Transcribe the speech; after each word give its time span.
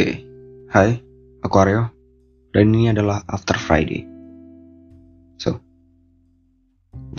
Oke, 0.00 0.16
hai, 0.72 0.96
aku 1.44 1.60
Aryo, 1.60 1.92
dan 2.56 2.72
ini 2.72 2.88
adalah 2.88 3.20
After 3.28 3.52
Friday. 3.52 4.08
So, 5.36 5.60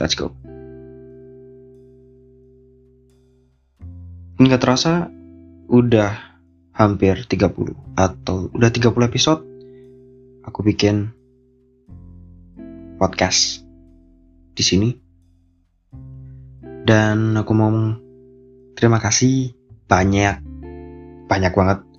let's 0.02 0.18
go. 0.18 0.34
Nggak 4.41 4.66
terasa, 4.66 5.14
udah 5.70 6.41
hampir 6.73 7.21
30 7.30 7.70
atau 8.02 8.50
udah 8.50 8.70
30 8.73 8.98
episode 9.05 9.45
aku 10.41 10.66
bikin 10.66 11.13
podcast 12.98 13.61
di 14.57 14.63
sini. 14.66 14.89
Dan 16.82 17.38
aku 17.38 17.54
mau 17.54 17.93
terima 18.73 18.98
kasih 18.98 19.54
banyak 19.86 20.42
banyak 21.29 21.54
banget 21.54 21.90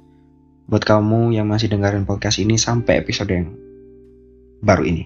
buat 0.66 0.82
kamu 0.82 1.34
yang 1.34 1.50
masih 1.50 1.70
dengerin 1.70 2.06
podcast 2.06 2.38
ini 2.38 2.58
sampai 2.58 3.02
episode 3.02 3.30
yang 3.30 3.54
baru 4.62 4.86
ini. 4.86 5.04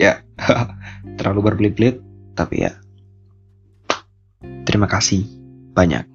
Ya, 0.00 0.24
terlalu 1.20 1.52
berbelit-belit, 1.52 2.00
tapi 2.36 2.64
ya 2.64 2.72
terima 4.64 4.88
kasih 4.88 5.26
banyak. 5.76 6.06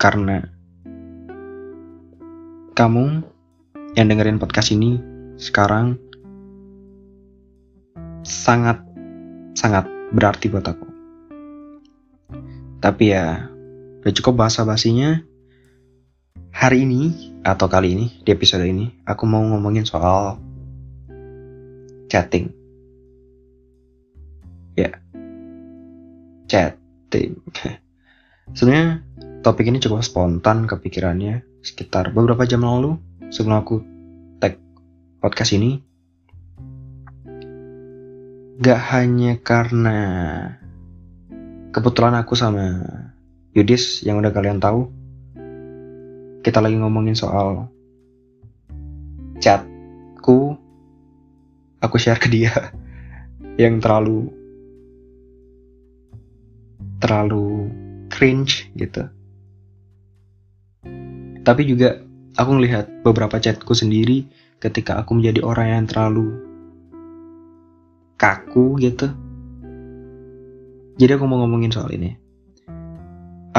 Karena 0.00 0.42
kamu 2.74 3.04
yang 3.94 4.06
dengerin 4.08 4.40
podcast 4.40 4.74
ini 4.74 4.98
sekarang 5.38 6.00
sangat 8.26 8.82
sangat 9.54 9.86
berarti 10.10 10.50
buat 10.50 10.66
aku. 10.66 10.88
Tapi 12.82 13.14
ya, 13.14 13.46
udah 14.02 14.12
cukup 14.18 14.42
bahasa 14.42 14.66
basinya 14.66 15.22
Hari 16.52 16.84
ini 16.84 17.32
atau 17.48 17.64
kali 17.64 17.96
ini 17.96 18.06
di 18.20 18.28
episode 18.28 18.68
ini 18.68 18.84
aku 19.08 19.24
mau 19.24 19.40
ngomongin 19.40 19.88
soal 19.88 20.36
chatting. 22.12 22.52
Ya. 24.76 25.00
Chatting. 26.52 27.40
Sebenarnya 28.56 29.00
topik 29.40 29.64
ini 29.64 29.80
cukup 29.80 30.04
spontan 30.04 30.68
kepikirannya 30.68 31.40
sekitar 31.64 32.12
beberapa 32.12 32.44
jam 32.44 32.68
lalu 32.68 33.00
sebelum 33.32 33.56
aku 33.64 33.80
tag 34.36 34.60
podcast 35.24 35.56
ini. 35.56 35.80
Gak 38.60 38.80
hanya 38.92 39.40
karena 39.40 39.98
kebetulan 41.72 42.12
aku 42.20 42.36
sama 42.36 42.84
Yudis 43.56 44.04
yang 44.04 44.20
udah 44.20 44.36
kalian 44.36 44.60
tahu 44.60 45.01
kita 46.42 46.58
lagi 46.58 46.74
ngomongin 46.74 47.14
soal 47.14 47.70
chatku. 49.38 50.58
Aku 51.82 51.98
share 51.98 52.18
ke 52.18 52.30
dia 52.30 52.50
yang 53.62 53.78
terlalu 53.82 54.30
terlalu 57.02 57.70
cringe 58.10 58.70
gitu. 58.78 59.06
Tapi 61.42 61.62
juga 61.66 61.98
aku 62.38 62.50
ngelihat 62.54 63.02
beberapa 63.02 63.38
chatku 63.42 63.74
sendiri 63.74 64.30
ketika 64.62 65.02
aku 65.02 65.18
menjadi 65.18 65.42
orang 65.42 65.66
yang 65.74 65.86
terlalu 65.90 66.38
kaku 68.14 68.78
gitu. 68.78 69.10
Jadi 71.02 71.10
aku 71.18 71.24
mau 71.26 71.42
ngomongin 71.42 71.74
soal 71.74 71.90
ini. 71.90 72.14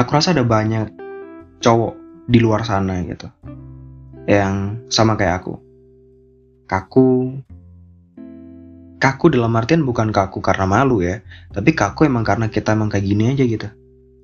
Aku 0.00 0.10
rasa 0.16 0.32
ada 0.32 0.48
banyak 0.48 0.88
cowok 1.60 2.03
di 2.24 2.38
luar 2.40 2.64
sana 2.64 3.00
gitu. 3.04 3.28
Yang 4.24 4.84
sama 4.88 5.16
kayak 5.20 5.44
aku. 5.44 5.54
Kaku. 6.64 7.08
Kaku 8.96 9.24
dalam 9.28 9.52
artian 9.52 9.84
bukan 9.84 10.08
kaku 10.08 10.40
karena 10.40 10.64
malu 10.64 11.04
ya 11.04 11.20
tapi 11.52 11.76
kaku 11.76 12.08
emang 12.08 12.24
karena 12.24 12.48
kita 12.48 12.72
emang 12.72 12.88
kayak 12.88 13.04
gini 13.04 13.36
aja 13.36 13.44
gitu. 13.44 13.68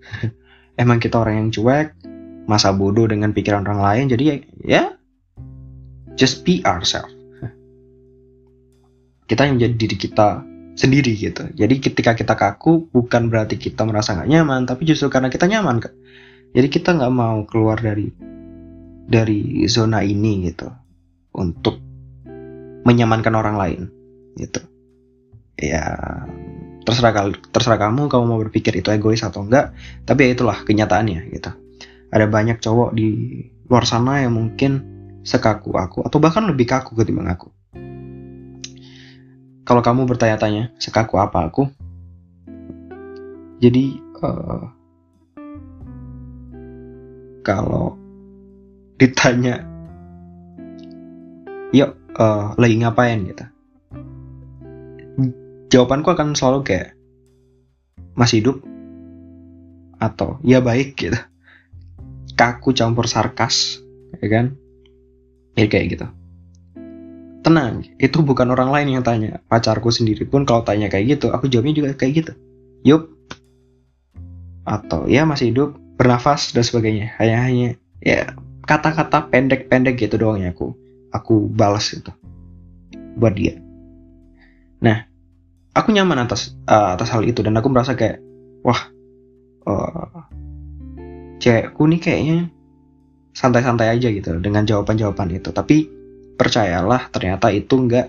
Emang 0.80 0.96
kita 0.96 1.20
orang 1.20 1.36
yang 1.36 1.48
cuek 1.52 1.92
masa 2.48 2.72
bodoh 2.72 3.04
dengan 3.04 3.36
pikiran 3.36 3.68
orang 3.68 3.84
lain 3.84 4.04
jadi 4.16 4.24
ya, 4.24 4.36
ya 4.64 4.84
just 6.16 6.40
be 6.48 6.64
ourselves. 6.64 7.12
Kita 9.28 9.44
yang 9.44 9.60
menjadi 9.60 9.74
diri 9.76 9.96
kita 10.00 10.40
sendiri 10.80 11.12
gitu. 11.12 11.44
Jadi 11.52 11.74
ketika 11.84 12.16
kita 12.16 12.32
kaku 12.32 12.88
bukan 12.88 13.28
berarti 13.28 13.60
kita 13.60 13.84
merasa 13.84 14.16
nggak 14.16 14.32
nyaman 14.32 14.64
tapi 14.64 14.88
justru 14.88 15.12
karena 15.12 15.28
kita 15.28 15.44
nyaman 15.44 15.84
jadi 16.50 16.66
kita 16.66 16.98
nggak 16.98 17.14
mau 17.14 17.46
keluar 17.46 17.78
dari 17.78 18.10
dari 19.10 19.66
zona 19.70 20.02
ini 20.02 20.50
gitu 20.50 20.66
untuk 21.34 21.78
menyamankan 22.86 23.34
orang 23.34 23.56
lain 23.58 23.82
gitu. 24.38 24.62
Ya 25.60 25.94
terserah 26.82 27.30
terserah 27.52 27.78
kamu 27.78 28.08
kamu 28.10 28.24
mau 28.24 28.40
berpikir 28.40 28.72
itu 28.74 28.88
egois 28.90 29.20
atau 29.20 29.44
enggak 29.44 29.76
tapi 30.08 30.26
ya 30.26 30.30
itulah 30.34 30.58
kenyataannya 30.66 31.30
gitu. 31.34 31.50
Ada 32.10 32.26
banyak 32.26 32.58
cowok 32.58 32.90
di 32.98 33.08
luar 33.70 33.86
sana 33.86 34.26
yang 34.26 34.34
mungkin 34.34 34.82
sekaku 35.22 35.76
aku 35.78 36.02
atau 36.02 36.18
bahkan 36.18 36.42
lebih 36.48 36.66
kaku 36.66 36.98
ketimbang 36.98 37.30
aku. 37.30 37.52
Kalau 39.62 39.86
kamu 39.86 40.10
bertanya-tanya 40.10 40.74
sekaku 40.82 41.14
apa 41.22 41.46
aku? 41.46 41.70
Jadi 43.60 44.02
uh, 44.24 44.79
kalau 47.50 47.98
ditanya 48.94 49.66
yuk 51.74 51.98
uh, 52.14 52.54
lagi 52.54 52.78
ngapain? 52.78 53.26
gitu. 53.26 53.44
Jawabanku 55.74 56.14
akan 56.14 56.38
selalu 56.38 56.62
kayak 56.62 56.88
masih 58.14 58.38
hidup? 58.38 58.56
Atau 59.98 60.38
ya 60.46 60.62
baik 60.62 60.94
gitu. 60.94 61.18
Kaku 62.38 62.70
campur 62.70 63.10
sarkas 63.10 63.82
ya 64.22 64.30
kan? 64.30 64.54
Ya 65.58 65.66
kayak 65.66 65.98
gitu. 65.98 66.06
Tenang 67.42 67.82
itu 67.98 68.18
bukan 68.22 68.54
orang 68.54 68.70
lain 68.70 68.94
yang 68.94 69.02
tanya. 69.02 69.42
Pacarku 69.50 69.90
sendiri 69.90 70.22
pun 70.22 70.46
kalau 70.46 70.62
tanya 70.62 70.86
kayak 70.86 71.18
gitu 71.18 71.34
aku 71.34 71.50
jawabnya 71.50 71.74
juga 71.74 71.90
kayak 71.98 72.12
gitu. 72.22 72.32
Yup. 72.86 73.10
Atau 74.62 75.10
ya 75.10 75.26
masih 75.26 75.50
hidup 75.50 75.74
bernafas 76.00 76.56
dan 76.56 76.64
sebagainya. 76.64 77.12
Hanya 77.20 77.36
hanya 77.44 77.68
ya 78.00 78.32
kata-kata 78.64 79.28
pendek-pendek 79.28 80.00
gitu 80.00 80.16
doang 80.16 80.40
ya 80.40 80.56
aku 80.56 80.72
aku 81.12 81.44
balas 81.52 81.92
itu 81.92 82.08
buat 83.20 83.36
dia. 83.36 83.60
Nah 84.80 85.04
aku 85.76 85.92
nyaman 85.92 86.24
atas 86.24 86.56
uh, 86.64 86.96
atas 86.96 87.12
hal 87.12 87.20
itu 87.28 87.44
dan 87.44 87.52
aku 87.60 87.68
merasa 87.68 87.92
kayak 87.92 88.24
wah 88.64 88.80
uh, 89.68 90.24
cewekku 91.36 91.84
nih 91.84 92.00
kayaknya 92.00 92.36
santai-santai 93.36 93.92
aja 93.92 94.08
gitu 94.08 94.40
dengan 94.40 94.64
jawaban-jawaban 94.64 95.36
itu. 95.36 95.52
Tapi 95.52 95.84
percayalah 96.40 97.12
ternyata 97.12 97.52
itu 97.52 97.76
nggak 97.76 98.08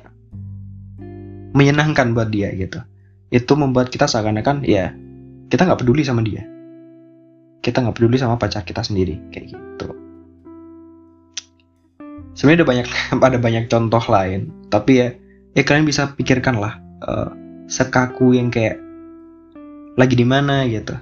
menyenangkan 1.51 2.15
buat 2.15 2.31
dia 2.31 2.55
gitu. 2.55 2.79
Itu 3.27 3.59
membuat 3.59 3.91
kita 3.91 4.07
seakan-akan 4.07 4.63
ya 4.63 4.95
kita 5.51 5.67
nggak 5.67 5.83
peduli 5.83 6.07
sama 6.07 6.23
dia 6.23 6.47
kita 7.61 7.85
nggak 7.85 7.95
peduli 7.95 8.17
sama 8.17 8.41
pacar 8.41 8.65
kita 8.65 8.81
sendiri 8.81 9.21
kayak 9.29 9.53
gitu. 9.53 9.87
Sebenarnya 12.33 12.65
ada 12.65 12.67
banyak 12.67 12.87
ada 13.29 13.37
banyak 13.37 13.63
contoh 13.69 14.03
lain 14.09 14.49
tapi 14.73 14.91
ya 14.97 15.07
ya 15.53 15.61
kalian 15.61 15.85
bisa 15.85 16.11
pikirkan 16.17 16.57
lah 16.57 16.81
uh, 17.05 17.29
sekaku 17.69 18.35
yang 18.35 18.49
kayak 18.49 18.81
lagi 19.95 20.15
di 20.17 20.25
mana? 20.25 20.65
gitu. 20.67 20.95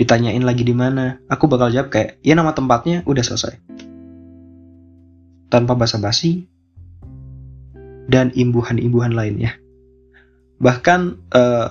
Ditanyain 0.00 0.42
lagi 0.42 0.64
di 0.64 0.74
mana? 0.74 1.20
Aku 1.28 1.46
bakal 1.46 1.70
jawab 1.70 1.92
kayak 1.92 2.18
ya 2.24 2.34
nama 2.34 2.56
tempatnya 2.56 3.04
udah 3.04 3.22
selesai. 3.22 3.60
Tanpa 5.52 5.76
basa-basi 5.76 6.48
dan 8.08 8.32
imbuhan-imbuhan 8.32 9.12
lainnya. 9.12 9.60
Bahkan 10.58 11.00
uh, 11.36 11.70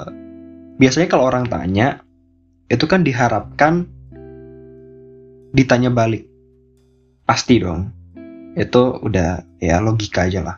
biasanya 0.77 1.07
kalau 1.09 1.27
orang 1.27 1.49
tanya 1.49 2.05
itu 2.69 2.85
kan 2.85 3.01
diharapkan 3.03 3.89
ditanya 5.51 5.91
balik. 5.91 6.27
Pasti 7.27 7.59
dong. 7.59 7.91
Itu 8.55 8.99
udah 8.99 9.43
ya 9.59 9.79
logika 9.79 10.27
aja 10.27 10.41
lah. 10.43 10.57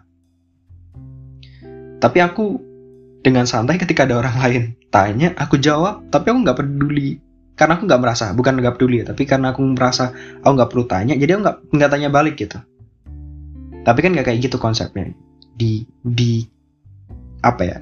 Tapi 2.01 2.17
aku 2.21 2.57
dengan 3.23 3.47
santai 3.47 3.79
ketika 3.79 4.03
ada 4.03 4.19
orang 4.19 4.37
lain 4.41 4.63
tanya 4.91 5.31
aku 5.39 5.55
jawab 5.57 6.05
tapi 6.09 6.33
aku 6.33 6.39
nggak 6.45 6.57
peduli. 6.57 7.21
Karena 7.53 7.77
aku 7.77 7.85
nggak 7.85 8.01
merasa 8.01 8.33
bukan 8.33 8.57
nggak 8.57 8.75
peduli 8.81 9.05
tapi 9.05 9.29
karena 9.29 9.53
aku 9.53 9.61
merasa 9.77 10.09
aku 10.41 10.53
nggak 10.57 10.69
perlu 10.73 10.85
tanya 10.89 11.13
jadi 11.13 11.37
aku 11.37 11.41
nggak 11.45 11.57
nggak 11.69 11.91
tanya 11.91 12.09
balik 12.09 12.35
gitu. 12.37 12.57
Tapi 13.83 13.99
kan 13.99 14.11
nggak 14.13 14.25
kayak 14.25 14.39
gitu 14.41 14.57
konsepnya. 14.57 15.13
Di 15.53 15.85
di 16.01 16.41
apa 17.45 17.61
ya? 17.61 17.77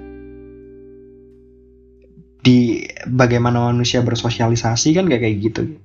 Di 2.41 2.83
bagaimana 3.05 3.69
manusia 3.69 4.01
bersosialisasi 4.01 4.97
kan 4.97 5.05
gak 5.05 5.21
kayak 5.21 5.37
gitu 5.45 5.77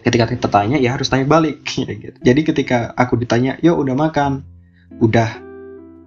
ketika 0.00 0.24
kita 0.28 0.48
tanya 0.48 0.76
ya 0.80 0.96
harus 0.96 1.08
tanya 1.08 1.28
balik. 1.28 1.60
Gitu. 2.00 2.16
jadi 2.20 2.40
ketika 2.44 2.78
aku 2.96 3.20
ditanya 3.20 3.60
yo 3.60 3.76
udah 3.76 3.94
makan? 3.96 4.44
Udah. 5.00 5.40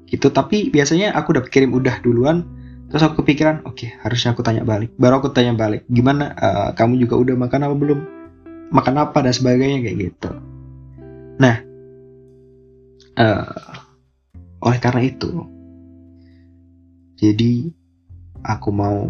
Gitu. 0.10 0.30
Tapi 0.30 0.69
biasanya 0.69 1.13
aku 1.13 1.38
udah 1.38 1.44
kirim 1.48 1.74
udah 1.74 2.01
duluan. 2.01 2.45
Terus 2.94 3.10
aku 3.10 3.25
kepikiran 3.25 3.66
oke 3.66 3.74
okay, 3.74 3.90
harusnya 4.06 4.38
aku 4.38 4.45
tanya 4.45 4.62
balik. 4.62 4.94
Baru 5.01 5.18
aku 5.18 5.34
tanya 5.34 5.57
balik 5.57 5.86
gimana 5.90 6.34
uh, 6.38 6.69
kamu 6.78 7.01
juga 7.01 7.18
udah 7.18 7.36
makan 7.38 7.66
apa 7.66 7.75
belum? 7.75 8.00
Makan 8.69 8.95
apa 9.01 9.18
dan 9.25 9.34
sebagainya? 9.34 9.81
Kayak 9.81 9.98
gitu. 9.98 10.30
Nah 11.42 11.56
uh, 13.18 13.78
oleh 14.63 14.80
karena 14.80 15.01
itu 15.04 15.31
jadi 17.18 17.72
aku 18.44 18.69
mau 18.74 19.07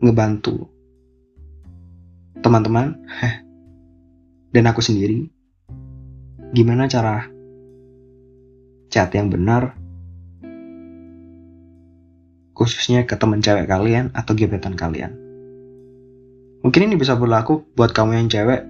ngebantu 0.00 0.70
teman-teman 2.40 2.98
dan 4.54 4.64
aku 4.68 4.80
sendiri 4.80 5.28
gimana 6.54 6.88
cara 6.88 7.28
chat 8.88 9.12
yang 9.12 9.28
benar 9.28 9.76
khususnya 12.56 13.04
ke 13.04 13.12
teman 13.20 13.44
cewek 13.44 13.68
kalian 13.68 14.08
atau 14.16 14.32
gebetan 14.32 14.72
kalian. 14.72 15.12
Mungkin 16.64 16.88
ini 16.88 16.96
bisa 16.96 17.12
berlaku 17.14 17.68
buat 17.76 17.92
kamu 17.92 18.16
yang 18.16 18.28
cewek 18.32 18.64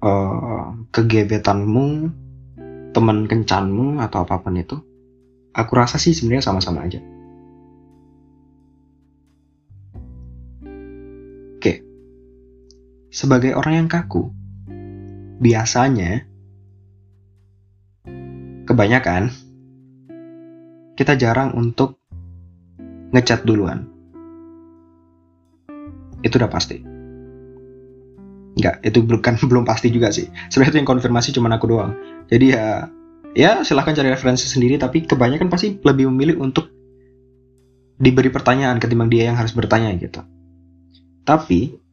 uh, 0.00 0.72
ke 0.88 1.04
gebetanmu, 1.04 2.10
teman 2.96 3.28
kencanmu 3.28 4.00
atau 4.00 4.24
apa 4.24 4.40
pun 4.40 4.56
itu. 4.56 4.80
Aku 5.52 5.72
rasa 5.76 6.00
sih 6.00 6.16
sebenarnya 6.16 6.48
sama-sama 6.48 6.88
aja. 6.88 6.98
Sebagai 13.16 13.56
orang 13.56 13.80
yang 13.80 13.88
kaku, 13.88 14.28
biasanya 15.40 16.28
kebanyakan 18.68 19.32
kita 21.00 21.16
jarang 21.16 21.56
untuk 21.56 21.96
ngechat 23.16 23.48
duluan. 23.48 23.88
Itu 26.20 26.36
udah 26.36 26.52
pasti. 26.52 26.76
Enggak, 28.60 28.84
itu 28.84 29.00
bukan 29.00 29.40
belum 29.48 29.64
pasti 29.64 29.88
juga 29.88 30.12
sih. 30.12 30.28
Sebenarnya 30.52 30.76
itu 30.76 30.78
yang 30.84 30.90
konfirmasi 30.92 31.32
cuma 31.32 31.48
aku 31.56 31.72
doang. 31.72 31.96
Jadi 32.28 32.52
ya 32.52 32.92
ya 33.32 33.64
silahkan 33.64 33.96
cari 33.96 34.12
referensi 34.12 34.44
sendiri 34.44 34.76
tapi 34.76 35.08
kebanyakan 35.08 35.48
pasti 35.48 35.80
lebih 35.80 36.12
memilih 36.12 36.44
untuk 36.44 36.68
diberi 37.96 38.28
pertanyaan 38.28 38.76
ketimbang 38.76 39.08
dia 39.08 39.32
yang 39.32 39.40
harus 39.40 39.56
bertanya 39.56 39.88
gitu. 39.96 40.20
Tapi 41.24 41.85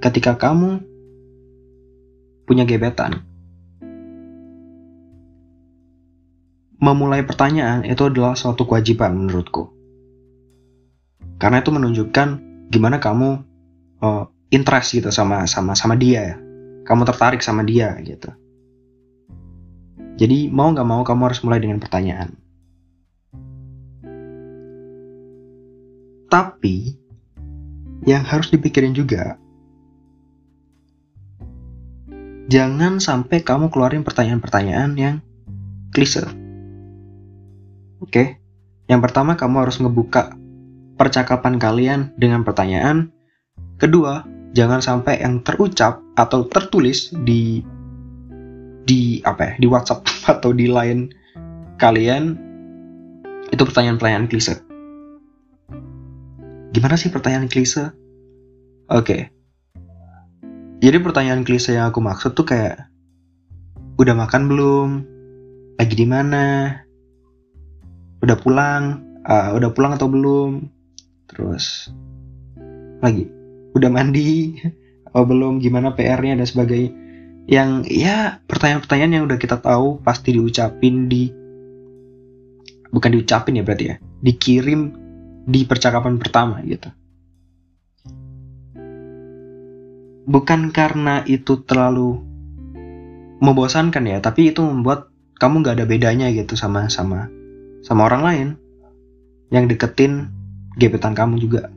ketika 0.00 0.34
kamu 0.34 0.80
punya 2.48 2.64
gebetan, 2.64 3.22
memulai 6.80 7.20
pertanyaan 7.22 7.84
itu 7.84 8.08
adalah 8.08 8.32
suatu 8.34 8.64
kewajiban 8.64 9.12
menurutku. 9.12 9.68
Karena 11.36 11.60
itu 11.60 11.70
menunjukkan 11.72 12.28
gimana 12.72 12.96
kamu 12.96 13.44
uh, 14.00 14.24
interest 14.48 14.96
gitu 14.96 15.12
sama 15.12 15.44
sama 15.44 15.76
sama 15.76 15.94
dia 15.94 16.34
ya. 16.34 16.36
Kamu 16.88 17.04
tertarik 17.04 17.44
sama 17.44 17.62
dia 17.62 17.94
gitu. 18.00 18.32
Jadi 20.16 20.52
mau 20.52 20.68
nggak 20.72 20.88
mau 20.88 21.00
kamu 21.04 21.22
harus 21.28 21.40
mulai 21.44 21.60
dengan 21.60 21.80
pertanyaan. 21.80 22.36
Tapi 26.28 26.96
yang 28.08 28.24
harus 28.24 28.48
dipikirin 28.48 28.96
juga 28.96 29.36
jangan 32.50 32.98
sampai 32.98 33.46
kamu 33.46 33.70
keluarin 33.70 34.02
pertanyaan-pertanyaan 34.02 34.98
yang 34.98 35.16
klise. 35.94 36.26
Oke, 38.02 38.42
yang 38.90 38.98
pertama 38.98 39.38
kamu 39.38 39.62
harus 39.62 39.78
ngebuka 39.78 40.34
percakapan 40.98 41.62
kalian 41.62 42.10
dengan 42.18 42.42
pertanyaan. 42.42 43.14
Kedua, 43.78 44.26
jangan 44.50 44.82
sampai 44.82 45.22
yang 45.22 45.46
terucap 45.46 46.02
atau 46.18 46.44
tertulis 46.50 47.14
di 47.22 47.62
di 48.82 49.22
apa 49.22 49.54
ya, 49.54 49.62
di 49.62 49.66
WhatsApp 49.70 50.02
atau 50.34 50.50
di 50.50 50.66
line 50.66 51.14
kalian 51.78 52.34
itu 53.54 53.62
pertanyaan-pertanyaan 53.62 54.26
klise. 54.26 54.58
Gimana 56.74 56.98
sih 56.98 57.14
pertanyaan 57.14 57.46
klise? 57.46 57.94
Oke. 58.90 59.39
Jadi 60.80 60.96
pertanyaan 61.04 61.44
klise 61.44 61.76
yang 61.76 61.92
aku 61.92 62.00
maksud 62.00 62.32
tuh 62.32 62.48
kayak 62.48 62.88
udah 64.00 64.16
makan 64.16 64.48
belum? 64.48 64.88
Lagi 65.76 65.94
di 65.96 66.06
mana? 66.08 66.76
udah 68.20 68.36
pulang? 68.36 68.84
Uh, 69.24 69.56
udah 69.56 69.70
pulang 69.72 69.96
atau 69.96 70.08
belum? 70.08 70.68
Terus 71.28 71.92
lagi? 73.00 73.28
Udah 73.76 73.92
mandi? 73.92 74.56
Atau 75.08 75.24
belum? 75.28 75.60
Gimana 75.60 75.92
PR-nya 75.96 76.40
dan 76.40 76.48
sebagainya. 76.48 76.92
Yang 77.50 77.70
ya 77.90 78.38
pertanyaan-pertanyaan 78.46 79.12
yang 79.20 79.24
udah 79.26 79.38
kita 79.40 79.58
tahu 79.58 79.98
pasti 80.04 80.36
diucapin 80.36 81.10
di 81.10 81.32
bukan 82.94 83.10
diucapin 83.10 83.58
ya 83.58 83.64
berarti 83.66 83.84
ya 83.90 83.96
dikirim 84.22 84.94
di 85.46 85.66
percakapan 85.66 86.20
pertama 86.20 86.62
gitu 86.62 86.90
bukan 90.30 90.70
karena 90.70 91.26
itu 91.26 91.58
terlalu 91.66 92.22
membosankan 93.42 94.06
ya 94.06 94.22
tapi 94.22 94.54
itu 94.54 94.62
membuat 94.62 95.10
kamu 95.42 95.66
nggak 95.66 95.76
ada 95.82 95.86
bedanya 95.88 96.30
gitu 96.30 96.54
sama 96.54 96.86
sama 96.86 97.26
sama 97.82 98.06
orang 98.06 98.22
lain 98.22 98.48
yang 99.50 99.66
deketin 99.66 100.30
gebetan 100.78 101.12
kamu 101.12 101.42
juga. 101.42 101.68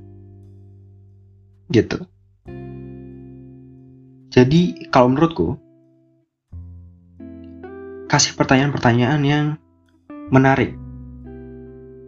Gitu. 1.74 1.98
Jadi 4.34 4.90
kalau 4.90 5.14
menurutku 5.14 5.58
kasih 8.10 8.38
pertanyaan-pertanyaan 8.38 9.22
yang 9.26 9.46
menarik. 10.30 10.78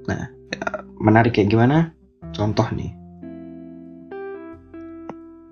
Nah, 0.05 0.29
ya, 0.53 0.65
menarik 1.01 1.33
kayak 1.33 1.49
gimana? 1.49 1.77
Contoh 2.33 2.65
nih. 2.73 3.04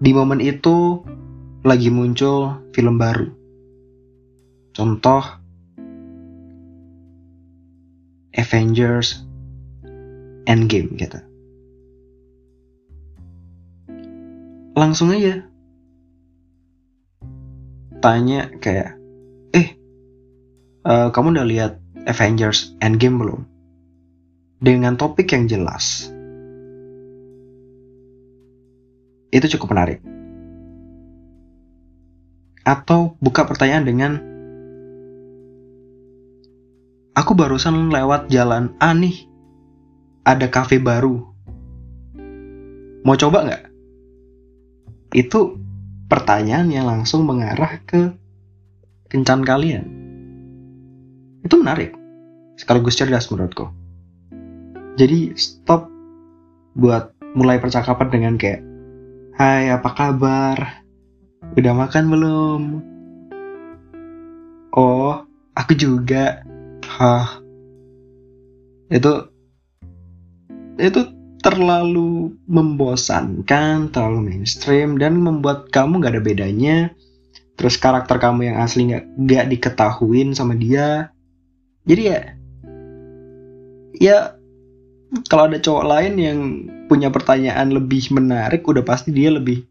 Di 0.03 0.11
momen 0.11 0.43
itu 0.43 0.99
lagi 1.63 1.87
muncul 1.87 2.59
film 2.75 2.99
baru. 2.99 3.31
Contoh 4.75 5.23
Avengers 8.35 9.23
Endgame 10.43 10.91
gitu. 10.99 11.23
Langsung 14.75 15.15
aja 15.15 15.47
tanya 18.03 18.51
kayak, 18.59 18.99
eh, 19.55 19.79
uh, 20.83 21.07
kamu 21.15 21.39
udah 21.39 21.47
lihat 21.47 21.73
Avengers 22.03 22.75
Endgame 22.83 23.23
belum? 23.23 23.41
Dengan 24.59 24.99
topik 24.99 25.31
yang 25.31 25.47
jelas. 25.47 26.12
Itu 29.33 29.49
cukup 29.57 29.73
menarik. 29.73 29.97
Atau 32.61 33.17
buka 33.17 33.49
pertanyaan 33.49 33.83
dengan 33.89 34.13
Aku 37.13 37.37
barusan 37.37 37.93
lewat 37.93 38.29
jalan 38.33 38.73
A 38.81 38.93
nih. 38.93 39.29
Ada 40.25 40.49
cafe 40.49 40.81
baru. 40.81 41.21
Mau 43.05 43.13
coba 43.13 43.45
nggak? 43.45 43.63
Itu 45.13 45.61
pertanyaan 46.09 46.73
yang 46.73 46.89
langsung 46.89 47.29
mengarah 47.29 47.77
ke 47.85 48.17
kencan 49.13 49.45
kalian. 49.45 49.85
Itu 51.45 51.61
menarik. 51.61 51.93
Sekaligus 52.57 52.97
cerdas 52.97 53.29
menurutku. 53.29 53.69
Jadi 54.97 55.37
stop 55.37 55.85
buat 56.73 57.13
mulai 57.37 57.61
percakapan 57.61 58.09
dengan 58.09 58.33
kayak 58.41 58.72
Hai 59.33 59.65
apa 59.73 59.89
kabar? 59.97 60.85
Udah 61.57 61.73
makan 61.73 62.05
belum? 62.05 62.61
Oh, 64.77 65.25
aku 65.57 65.73
juga 65.73 66.45
hah 66.85 67.41
itu 68.93 69.33
itu 70.77 71.01
terlalu 71.41 72.37
membosankan, 72.45 73.89
terlalu 73.89 74.21
mainstream 74.21 75.01
dan 75.01 75.17
membuat 75.17 75.73
kamu 75.73 76.05
gak 76.05 76.13
ada 76.13 76.21
bedanya. 76.21 76.77
Terus 77.57 77.81
karakter 77.81 78.21
kamu 78.21 78.53
yang 78.53 78.61
asli 78.61 78.85
gak, 78.93 79.09
gak 79.17 79.49
diketahuin 79.49 80.37
sama 80.37 80.53
dia. 80.53 81.09
Jadi 81.89 82.01
ya, 82.05 82.19
ya 83.97 84.17
kalau 85.25 85.49
ada 85.49 85.57
cowok 85.57 85.85
lain 85.89 86.13
yang 86.21 86.39
punya 86.93 87.09
pertanyaan 87.09 87.73
lebih 87.73 88.13
menarik, 88.13 88.61
udah 88.61 88.85
pasti 88.85 89.09
dia 89.09 89.33
lebih 89.33 89.65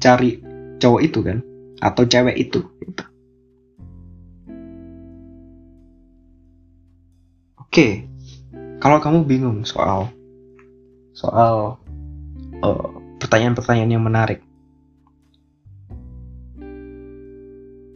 cari 0.00 0.40
cowok 0.80 1.00
itu 1.04 1.20
kan? 1.20 1.44
Atau 1.84 2.08
cewek 2.08 2.40
itu. 2.40 2.64
Gitu. 2.80 3.04
oke. 7.74 7.88
Kalau 8.78 9.02
kamu 9.02 9.26
bingung 9.26 9.66
soal 9.66 10.08
soal 11.12 11.76
uh, 12.62 12.88
pertanyaan-pertanyaan 13.18 13.92
yang 13.98 14.04
menarik. 14.06 14.40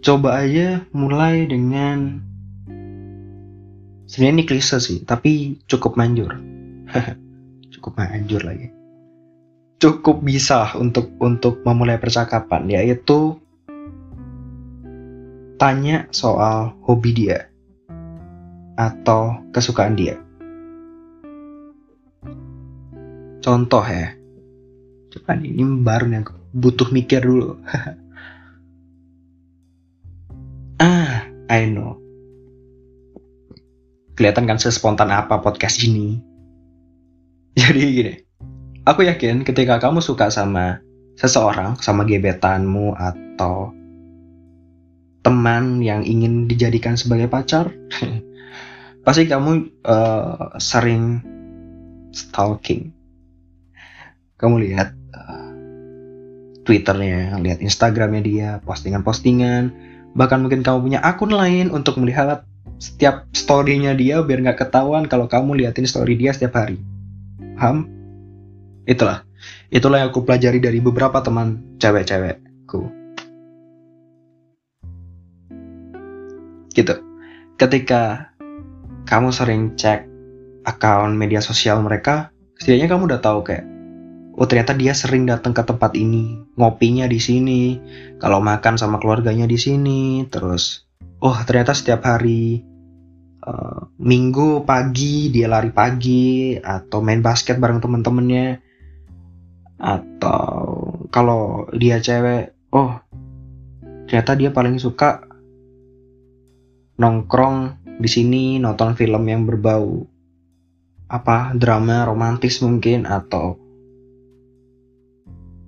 Coba 0.02 0.42
aja 0.42 0.82
mulai 0.90 1.46
dengan 1.46 2.20
sebenarnya 4.10 4.34
ini 4.34 4.44
klise 4.50 4.82
sih 4.82 5.04
tapi 5.06 5.62
cukup 5.70 5.94
manjur 5.94 6.32
cukup 7.78 8.02
manjur 8.02 8.42
lagi. 8.42 8.74
Cukup 9.78 10.26
bisa 10.26 10.74
untuk 10.74 11.14
untuk 11.22 11.62
memulai 11.62 12.02
percakapan 12.02 12.66
yaitu 12.66 13.38
tanya 15.58 16.10
soal 16.10 16.74
hobi 16.82 17.14
dia 17.14 17.46
atau 18.78 19.42
kesukaan 19.54 19.94
dia. 19.94 20.18
Contoh 23.38 23.82
ya. 23.86 24.14
Coba 25.14 25.38
ini 25.38 25.62
baru 25.62 26.06
yang 26.10 26.26
butuh 26.54 26.90
mikir 26.90 27.22
dulu. 27.22 27.58
Ah 30.78 31.26
I 31.50 31.66
know. 31.66 31.98
Kelihatan 34.14 34.46
kan 34.46 34.62
sespontan 34.62 35.10
apa 35.10 35.42
podcast 35.42 35.82
ini. 35.82 36.27
Jadi 37.58 37.82
gini, 37.90 38.14
aku 38.86 39.02
yakin 39.02 39.42
ketika 39.42 39.82
kamu 39.82 39.98
suka 39.98 40.30
sama 40.30 40.78
seseorang, 41.18 41.74
sama 41.82 42.06
gebetanmu 42.06 42.94
atau 42.94 43.74
teman 45.26 45.82
yang 45.82 46.06
ingin 46.06 46.46
dijadikan 46.46 46.94
sebagai 46.94 47.26
pacar, 47.26 47.74
pasti 49.04 49.26
kamu 49.26 49.74
uh, 49.82 50.54
sering 50.62 51.18
stalking. 52.14 52.94
Kamu 54.38 54.62
lihat 54.62 54.94
uh, 55.10 55.50
Twitternya, 56.62 57.42
lihat 57.42 57.58
Instagramnya 57.58 58.22
dia, 58.22 58.50
postingan-postingan, 58.62 59.74
bahkan 60.14 60.46
mungkin 60.46 60.62
kamu 60.62 60.78
punya 60.94 61.00
akun 61.02 61.34
lain 61.34 61.74
untuk 61.74 61.98
melihat 61.98 62.46
setiap 62.78 63.26
storynya 63.34 63.98
dia 63.98 64.22
biar 64.22 64.46
nggak 64.46 64.62
ketahuan 64.62 65.10
kalau 65.10 65.26
kamu 65.26 65.66
liatin 65.66 65.90
story 65.90 66.14
dia 66.14 66.30
setiap 66.30 66.54
hari. 66.54 66.78
Paham? 67.58 67.90
Itulah. 68.86 69.26
Itulah 69.66 70.06
yang 70.06 70.14
aku 70.14 70.22
pelajari 70.22 70.62
dari 70.62 70.78
beberapa 70.78 71.18
teman 71.18 71.74
cewek-cewekku. 71.82 72.86
Gitu. 76.70 76.94
Ketika 77.58 78.30
kamu 79.10 79.34
sering 79.34 79.74
cek 79.74 80.06
akun 80.62 81.18
media 81.18 81.42
sosial 81.42 81.82
mereka, 81.82 82.30
setidaknya 82.62 82.94
kamu 82.94 83.02
udah 83.10 83.20
tahu 83.26 83.42
kayak, 83.42 83.66
oh 84.38 84.46
ternyata 84.46 84.78
dia 84.78 84.94
sering 84.94 85.26
datang 85.26 85.50
ke 85.50 85.66
tempat 85.66 85.98
ini, 85.98 86.38
ngopinya 86.54 87.10
di 87.10 87.18
sini, 87.18 87.62
kalau 88.22 88.38
makan 88.38 88.78
sama 88.78 89.02
keluarganya 89.02 89.50
di 89.50 89.58
sini, 89.58 90.22
terus 90.30 90.86
oh 91.18 91.34
ternyata 91.42 91.74
setiap 91.74 92.06
hari 92.06 92.62
uh, 93.48 93.88
minggu 93.96 94.68
pagi 94.68 95.32
dia 95.32 95.48
lari 95.48 95.72
pagi 95.72 96.52
atau 96.60 97.00
main 97.00 97.24
basket 97.24 97.56
bareng 97.56 97.80
temen-temennya. 97.80 98.60
Atau 99.78 101.08
kalau 101.08 101.64
dia 101.72 102.02
cewek 102.02 102.52
oh 102.76 103.00
ternyata 104.08 104.36
dia 104.36 104.50
paling 104.52 104.76
suka 104.76 105.24
nongkrong 107.00 107.78
di 107.98 108.08
sini 108.10 108.44
nonton 108.60 108.98
film 108.98 109.24
yang 109.24 109.48
berbau 109.48 110.04
apa 111.08 111.56
drama 111.56 112.04
romantis 112.04 112.60
mungkin 112.60 113.08
atau 113.08 113.56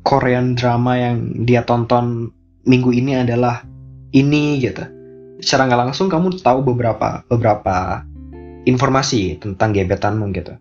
Korean 0.00 0.56
drama 0.56 0.96
yang 0.96 1.44
dia 1.44 1.62
tonton 1.64 2.32
minggu 2.64 2.90
ini 2.92 3.20
adalah 3.20 3.64
ini 4.12 4.58
gitu 4.60 4.84
secara 5.40 5.66
nggak 5.68 5.80
langsung 5.88 6.06
kamu 6.08 6.40
tahu 6.40 6.64
beberapa 6.64 7.24
beberapa 7.26 8.04
informasi 8.68 9.40
tentang 9.40 9.72
gebetanmu 9.72 10.30
gitu. 10.36 10.54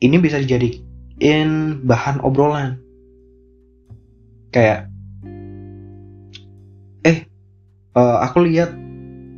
Ini 0.00 0.16
bisa 0.20 0.40
dijadiin 0.40 1.82
bahan 1.84 2.24
obrolan. 2.24 2.80
Kayak, 4.50 4.90
eh, 7.06 7.24
uh, 7.94 8.18
aku 8.24 8.44
lihat 8.48 8.74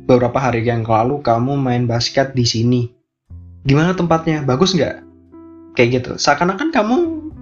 beberapa 0.09 0.39
hari 0.39 0.65
yang 0.65 0.83
lalu 0.83 1.21
kamu 1.21 1.55
main 1.55 1.85
basket 1.85 2.35
di 2.35 2.43
sini. 2.43 2.81
Gimana 3.63 3.95
tempatnya? 3.95 4.43
Bagus 4.43 4.75
nggak? 4.75 5.03
Kayak 5.79 5.89
gitu. 6.01 6.11
Seakan-akan 6.19 6.73
kamu 6.73 6.95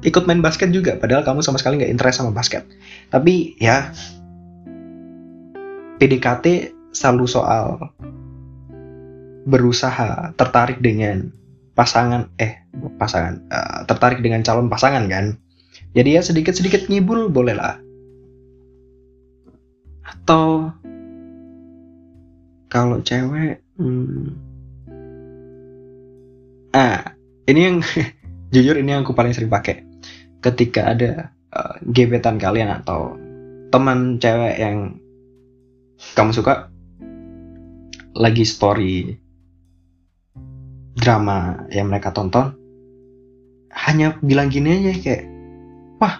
ikut 0.05 0.24
main 0.25 0.41
basket 0.41 0.74
juga, 0.74 0.98
padahal 0.98 1.25
kamu 1.25 1.45
sama 1.45 1.57
sekali 1.62 1.81
nggak 1.81 1.93
interest 1.93 2.21
sama 2.21 2.33
basket. 2.33 2.65
Tapi 3.10 3.57
ya, 3.57 3.93
PDKT 6.01 6.74
selalu 6.91 7.25
soal 7.27 7.91
berusaha 9.48 10.36
tertarik 10.38 10.83
dengan 10.83 11.33
pasangan 11.74 12.29
eh 12.38 12.62
pasangan 13.00 13.41
uh, 13.50 13.79
tertarik 13.89 14.21
dengan 14.21 14.45
calon 14.45 14.69
pasangan 14.69 15.07
kan? 15.10 15.39
Jadi 15.91 16.10
ya 16.15 16.21
sedikit 16.24 16.55
sedikit 16.55 16.88
ngibul 16.88 17.27
boleh 17.31 17.55
lah. 17.57 17.79
Atau 20.05 20.71
kalau 22.71 23.03
cewek 23.03 23.60
hmm, 23.75 24.31
ah 26.71 27.15
ini 27.48 27.60
yang 27.60 27.77
jujur 28.53 28.75
ini 28.79 28.95
yang 28.95 29.03
aku 29.03 29.12
paling 29.12 29.36
sering 29.36 29.51
pakai. 29.51 29.83
Ketika 30.41 30.95
ada 30.95 31.12
uh, 31.53 31.75
gebetan 31.91 32.39
kalian 32.39 32.81
atau 32.81 33.19
teman 33.71 34.19
cewek 34.19 34.55
yang 34.60 35.00
kamu 36.17 36.33
suka 36.33 36.70
lagi 38.18 38.44
story 38.44 39.15
drama 41.00 41.65
yang 41.72 41.88
mereka 41.88 42.12
tonton 42.12 42.62
hanya 43.72 44.20
bilang 44.20 44.51
gini 44.51 44.84
aja 44.84 44.94
kayak 45.00 45.24
wah 45.98 46.20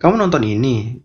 kamu 0.00 0.16
nonton 0.16 0.42
ini? 0.42 0.98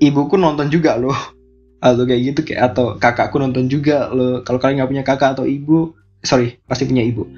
Ibuku 0.00 0.36
nonton 0.36 0.72
juga 0.72 0.98
loh. 0.98 1.16
Atau 1.84 2.08
kayak 2.08 2.22
gitu 2.32 2.40
kayak 2.42 2.72
atau 2.72 2.96
kakakku 2.96 3.36
nonton 3.36 3.68
juga 3.68 4.08
loh. 4.10 4.40
Kalau 4.42 4.58
kalian 4.58 4.82
nggak 4.82 4.90
punya 4.90 5.04
kakak 5.04 5.30
atau 5.36 5.44
ibu 5.44 5.92
sorry 6.24 6.58
pasti 6.66 6.88
punya 6.88 7.04
ibu. 7.04 7.28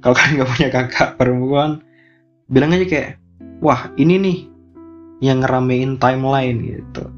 Kalau 0.00 0.14
kalian 0.18 0.32
nggak 0.40 0.50
punya 0.56 0.68
kakak 0.72 1.08
perempuan 1.18 1.82
bilang 2.48 2.70
aja 2.72 2.86
kayak 2.86 3.10
wah 3.60 3.90
ini 3.98 4.14
nih 4.20 4.38
yang 5.26 5.42
ngeramein 5.42 5.96
timeline 5.98 6.60
gitu 6.60 7.08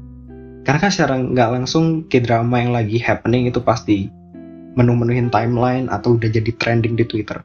karena 0.67 0.83
kan 0.83 0.91
secara 0.91 1.15
nggak 1.15 1.49
langsung 1.55 2.11
ke 2.11 2.19
drama 2.19 2.59
yang 2.59 2.75
lagi 2.75 2.99
happening 2.99 3.47
itu 3.47 3.63
pasti 3.63 4.11
menu-menuhin 4.75 5.31
timeline 5.31 5.87
atau 5.87 6.19
udah 6.19 6.27
jadi 6.27 6.51
trending 6.59 6.99
di 6.99 7.07
Twitter. 7.07 7.39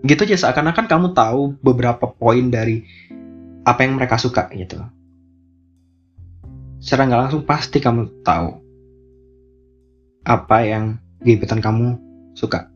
Gitu 0.00 0.16
aja 0.24 0.48
seakan-akan 0.48 0.88
kamu 0.88 1.12
tahu 1.12 1.60
beberapa 1.60 2.08
poin 2.08 2.48
dari 2.48 2.88
apa 3.68 3.84
yang 3.84 4.00
mereka 4.00 4.16
suka 4.16 4.48
gitu. 4.56 4.80
Secara 6.80 7.04
nggak 7.04 7.20
langsung 7.28 7.44
pasti 7.44 7.84
kamu 7.84 8.24
tahu 8.24 8.56
apa 10.24 10.58
yang 10.64 10.96
gebetan 11.20 11.60
kamu 11.60 12.00
suka. 12.32 12.72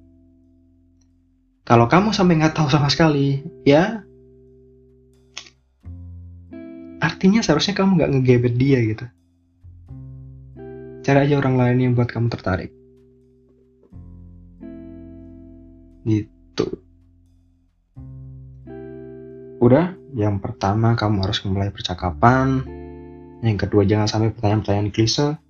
Kalau 1.64 1.88
kamu 1.88 2.12
sampai 2.12 2.36
nggak 2.44 2.60
tahu 2.60 2.68
sama 2.68 2.92
sekali, 2.92 3.40
ya 3.64 4.04
artinya 7.00 7.40
seharusnya 7.40 7.74
kamu 7.74 7.96
nggak 7.96 8.10
ngegebet 8.14 8.54
dia 8.60 8.78
gitu. 8.84 9.06
Cari 11.00 11.18
aja 11.24 11.34
orang 11.40 11.56
lain 11.56 11.78
yang 11.80 11.92
buat 11.96 12.12
kamu 12.12 12.28
tertarik. 12.28 12.70
Gitu. 16.04 16.66
Udah 19.60 19.96
yang 20.12 20.40
pertama 20.44 20.92
kamu 20.96 21.24
harus 21.24 21.40
memulai 21.44 21.72
percakapan. 21.72 22.64
Yang 23.40 23.66
kedua 23.66 23.88
jangan 23.88 24.08
sampai 24.08 24.36
pertanyaan-pertanyaan 24.36 24.92
klise. 24.92 25.40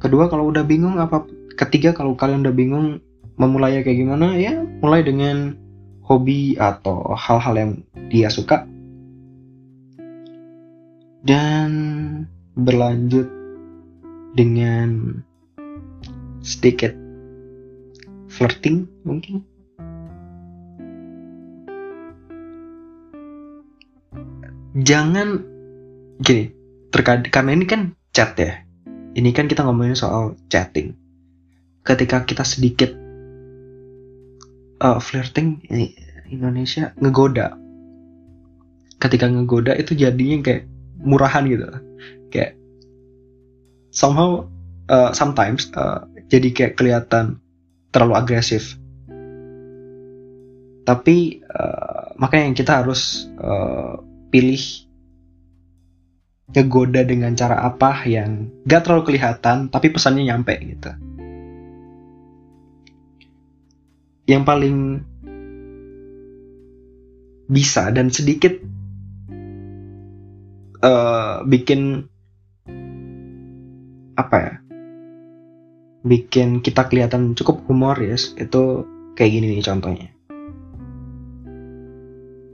Kedua 0.00 0.32
kalau 0.32 0.48
udah 0.48 0.64
bingung 0.64 0.96
apa 0.96 1.28
ketiga 1.60 1.92
kalau 1.92 2.16
kalian 2.16 2.40
udah 2.40 2.56
bingung 2.56 3.04
memulai 3.36 3.80
kayak 3.84 4.00
gimana 4.00 4.36
ya 4.36 4.64
mulai 4.84 5.04
dengan 5.04 5.56
hobi 6.04 6.56
atau 6.56 7.12
hal-hal 7.16 7.54
yang 7.56 7.72
dia 8.12 8.28
suka 8.32 8.64
dan 11.20 11.70
berlanjut 12.56 13.28
dengan 14.32 15.20
sedikit 16.40 16.96
flirting 18.30 18.88
mungkin. 19.04 19.44
Jangan 24.80 25.44
gini 26.22 26.54
terkadang 26.94 27.28
karena 27.28 27.50
ini 27.58 27.66
kan 27.66 27.80
chat 28.14 28.38
ya. 28.38 28.64
Ini 29.10 29.34
kan 29.34 29.50
kita 29.50 29.66
ngomongin 29.66 29.98
soal 29.98 30.38
chatting. 30.46 30.94
Ketika 31.82 32.22
kita 32.22 32.46
sedikit 32.46 32.94
uh, 34.78 34.98
flirting 35.02 35.60
ini 35.68 35.92
Indonesia 36.30 36.94
ngegoda. 36.96 37.58
Ketika 39.02 39.26
ngegoda 39.26 39.74
itu 39.74 39.98
jadinya 39.98 40.38
kayak 40.44 40.70
murahan 41.00 41.44
gitu. 41.48 41.66
Kayak 42.30 42.56
somehow 43.90 44.46
uh, 44.86 45.10
sometimes 45.12 45.68
uh, 45.74 46.06
jadi 46.30 46.48
kayak 46.54 46.74
kelihatan 46.78 47.42
terlalu 47.90 48.14
agresif. 48.16 48.78
Tapi 50.86 51.42
uh, 51.44 52.14
makanya 52.18 52.54
kita 52.54 52.82
harus 52.82 53.30
uh, 53.38 53.98
pilih 54.30 54.62
ngegoda 56.50 57.06
dengan 57.06 57.30
cara 57.38 57.62
apa 57.62 58.02
yang 58.10 58.50
gak 58.66 58.82
terlalu 58.82 59.14
kelihatan 59.14 59.70
tapi 59.70 59.94
pesannya 59.94 60.26
nyampe 60.26 60.54
gitu. 60.58 60.90
Yang 64.26 64.42
paling 64.46 64.76
bisa 67.50 67.90
dan 67.90 68.14
sedikit 68.14 68.54
uh, 70.84 71.44
bikin 71.44 72.04
apa 74.16 74.36
ya? 74.36 74.54
Bikin 76.00 76.64
kita 76.64 76.88
kelihatan 76.88 77.36
cukup 77.36 77.64
humoris 77.68 78.32
itu 78.40 78.84
kayak 79.16 79.30
gini 79.36 79.46
nih 79.56 79.64
contohnya. 79.64 80.08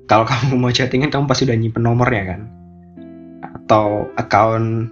Kalau 0.07 0.25
kamu 0.31 0.55
mau 0.59 0.71
chattingan 0.71 1.11
kamu 1.11 1.27
pasti 1.31 1.47
udah 1.47 1.57
nyimpen 1.59 1.83
nomornya 1.83 2.23
kan? 2.27 2.41
Atau 3.63 4.11
account 4.15 4.91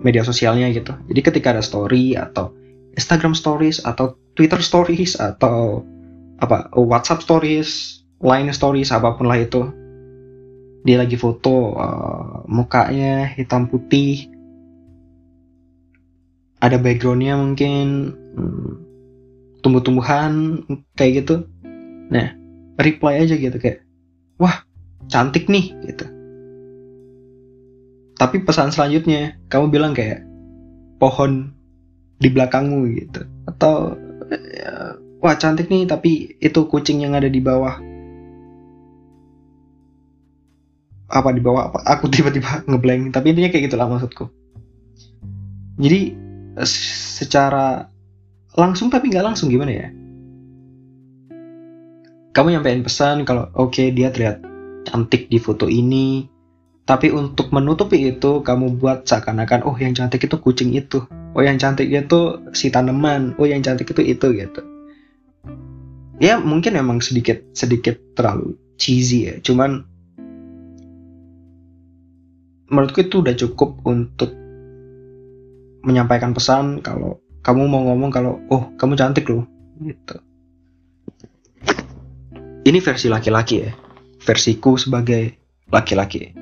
media 0.00 0.22
sosialnya 0.22 0.70
gitu. 0.72 0.94
Jadi 1.10 1.20
ketika 1.20 1.56
ada 1.56 1.64
story 1.64 2.14
atau 2.14 2.54
Instagram 2.94 3.34
stories 3.34 3.82
atau 3.84 4.18
Twitter 4.34 4.58
stories 4.62 5.18
atau 5.18 5.82
apa 6.38 6.70
WhatsApp 6.74 7.22
stories 7.22 7.98
Line 8.18 8.50
stories 8.50 8.90
apa 8.90 9.14
pun 9.14 9.30
lah 9.30 9.38
itu 9.38 9.70
dia 10.86 10.96
lagi 10.98 11.18
foto 11.18 11.74
uh, 11.74 12.46
mukanya 12.46 13.30
hitam 13.34 13.66
putih. 13.66 14.30
Ada 16.58 16.78
backgroundnya 16.82 17.38
mungkin 17.38 18.14
hmm, 18.34 18.70
tumbuh-tumbuhan 19.62 20.64
kayak 20.98 21.24
gitu. 21.24 21.46
Nah 22.10 22.34
reply 22.78 23.22
aja 23.22 23.34
gitu 23.38 23.58
kayak 23.58 23.86
wah 24.38 24.62
cantik 25.10 25.46
nih 25.46 25.74
gitu. 25.86 26.06
Tapi 28.18 28.42
pesan 28.42 28.74
selanjutnya 28.74 29.38
kamu 29.46 29.70
bilang 29.70 29.94
kayak 29.94 30.26
pohon 30.98 31.54
di 32.18 32.26
belakangmu 32.26 32.90
gitu. 32.98 33.22
Atau 33.46 33.94
wah 35.18 35.34
cantik 35.38 35.70
nih 35.70 35.86
tapi 35.86 36.38
itu 36.38 36.60
kucing 36.66 37.02
yang 37.02 37.14
ada 37.14 37.30
di 37.30 37.38
bawah 37.42 37.78
apa 41.08 41.32
di 41.32 41.40
bawah 41.40 41.72
apa 41.72 41.78
aku 41.88 42.08
tiba-tiba 42.14 42.68
ngeblank. 42.68 43.16
Tapi 43.16 43.32
intinya 43.32 43.50
kayak 43.50 43.64
gitulah 43.72 43.88
maksudku. 43.88 44.28
Jadi 45.78 46.00
secara 47.18 47.86
langsung 48.58 48.90
tapi 48.92 49.08
nggak 49.08 49.24
langsung 49.24 49.48
gimana 49.48 49.72
ya? 49.72 49.88
Kamu 52.34 52.54
nyampein 52.54 52.86
pesan 52.86 53.26
kalau 53.26 53.50
oke 53.56 53.74
okay, 53.74 53.90
dia 53.90 54.12
terlihat 54.14 54.44
cantik 54.86 55.26
di 55.32 55.40
foto 55.40 55.66
ini. 55.66 56.28
Tapi 56.88 57.12
untuk 57.12 57.52
menutupi 57.52 58.00
itu 58.08 58.40
kamu 58.40 58.80
buat 58.80 59.04
seakan-akan 59.04 59.68
oh 59.68 59.76
yang 59.76 59.92
cantik 59.92 60.24
itu 60.24 60.36
kucing 60.40 60.72
itu. 60.72 61.04
Oh 61.36 61.44
yang 61.44 61.60
cantik 61.60 61.92
itu 61.92 62.20
si 62.56 62.72
tanaman. 62.72 63.36
Oh 63.36 63.44
yang 63.44 63.60
cantik 63.60 63.92
itu 63.92 64.00
itu 64.00 64.26
gitu. 64.32 64.60
Ya 66.18 66.40
mungkin 66.40 66.80
emang 66.80 67.04
sedikit 67.04 67.44
sedikit 67.52 68.00
terlalu 68.16 68.56
cheesy 68.80 69.28
ya. 69.28 69.34
Cuman 69.44 69.84
menurutku 72.68 73.04
itu 73.04 73.24
udah 73.24 73.34
cukup 73.36 73.80
untuk 73.84 74.32
menyampaikan 75.84 76.36
pesan 76.36 76.84
kalau 76.84 77.20
kamu 77.40 77.64
mau 77.64 77.82
ngomong 77.88 78.10
kalau 78.12 78.40
oh 78.52 78.72
kamu 78.76 78.94
cantik 78.96 79.28
loh. 79.28 79.48
Gitu. 79.80 80.16
Ini 82.68 82.78
versi 82.84 83.08
laki-laki 83.08 83.64
ya. 83.64 83.72
Versiku 84.20 84.76
sebagai 84.76 85.32
laki-laki. 85.72 86.36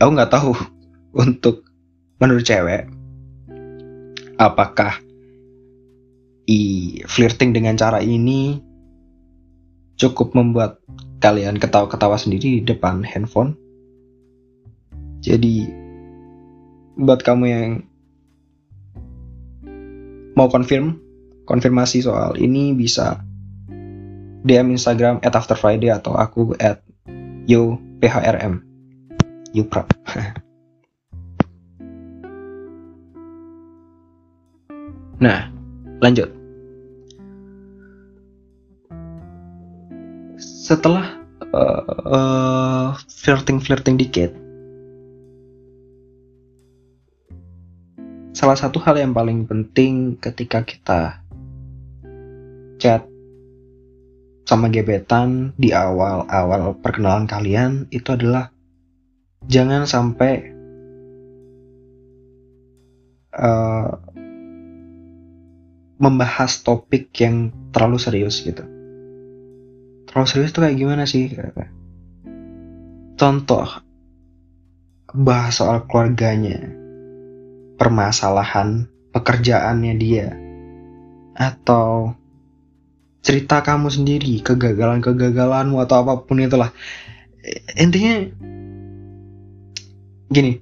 Aku 0.00 0.10
nggak 0.12 0.32
tahu 0.32 0.56
untuk 1.24 1.68
menurut 2.16 2.44
cewek 2.48 2.88
apakah 4.36 5.00
i 6.46 6.60
flirting 7.08 7.52
dengan 7.56 7.76
cara 7.76 8.00
ini 8.00 8.60
cukup 9.96 10.36
membuat 10.36 10.80
kalian 11.24 11.56
ketawa-ketawa 11.56 12.20
sendiri 12.20 12.60
di 12.60 12.62
depan 12.62 13.00
handphone 13.00 13.56
jadi 15.26 15.66
buat 16.94 17.26
kamu 17.26 17.44
yang 17.50 17.82
mau 20.38 20.46
konfirm, 20.46 21.02
konfirmasi 21.50 22.06
soal 22.06 22.38
ini 22.38 22.70
bisa 22.78 23.18
DM 24.46 24.70
Instagram 24.78 25.18
at 25.26 25.34
After 25.34 25.58
Friday 25.58 25.90
atau 25.90 26.14
aku 26.14 26.54
at 26.62 26.78
yo 27.50 27.82
phrm 27.98 28.62
nah 35.24 35.50
lanjut. 35.98 36.30
Setelah 40.38 41.18
uh, 41.50 41.82
uh, 42.06 42.94
flirting 43.10 43.58
flirting 43.62 43.98
dikit 43.98 44.45
salah 48.36 48.52
satu 48.52 48.76
hal 48.84 49.00
yang 49.00 49.16
paling 49.16 49.48
penting 49.48 50.20
ketika 50.20 50.60
kita 50.60 51.24
chat 52.76 53.08
sama 54.44 54.68
gebetan 54.68 55.56
di 55.56 55.72
awal-awal 55.72 56.76
perkenalan 56.84 57.24
kalian 57.24 57.88
itu 57.88 58.12
adalah 58.12 58.52
jangan 59.48 59.88
sampai 59.88 60.52
uh, 63.32 63.88
membahas 65.96 66.60
topik 66.60 67.08
yang 67.16 67.48
terlalu 67.72 67.96
serius 67.96 68.44
gitu. 68.44 68.68
Terlalu 70.12 70.26
serius 70.28 70.52
tuh 70.52 70.60
kayak 70.60 70.76
gimana 70.76 71.08
sih? 71.08 71.32
Contoh, 73.16 73.64
bahas 75.16 75.56
soal 75.56 75.88
keluarganya, 75.88 76.84
permasalahan 77.76 78.88
pekerjaannya 79.12 79.94
dia. 79.96 80.28
Atau 81.36 82.16
cerita 83.24 83.60
kamu 83.64 83.88
sendiri 83.88 84.40
kegagalan-kegagalanmu 84.44 85.80
atau 85.82 85.96
apa 86.04 86.12
pun 86.24 86.40
itulah. 86.40 86.72
Intinya 87.76 88.26
gini. 90.32 90.60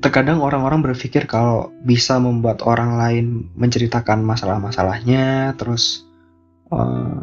Terkadang 0.00 0.40
orang-orang 0.40 0.80
berpikir 0.80 1.28
kalau 1.28 1.70
bisa 1.84 2.16
membuat 2.16 2.64
orang 2.64 2.96
lain 2.96 3.26
menceritakan 3.52 4.24
masalah-masalahnya 4.24 5.52
terus 5.60 6.08
uh, 6.72 7.20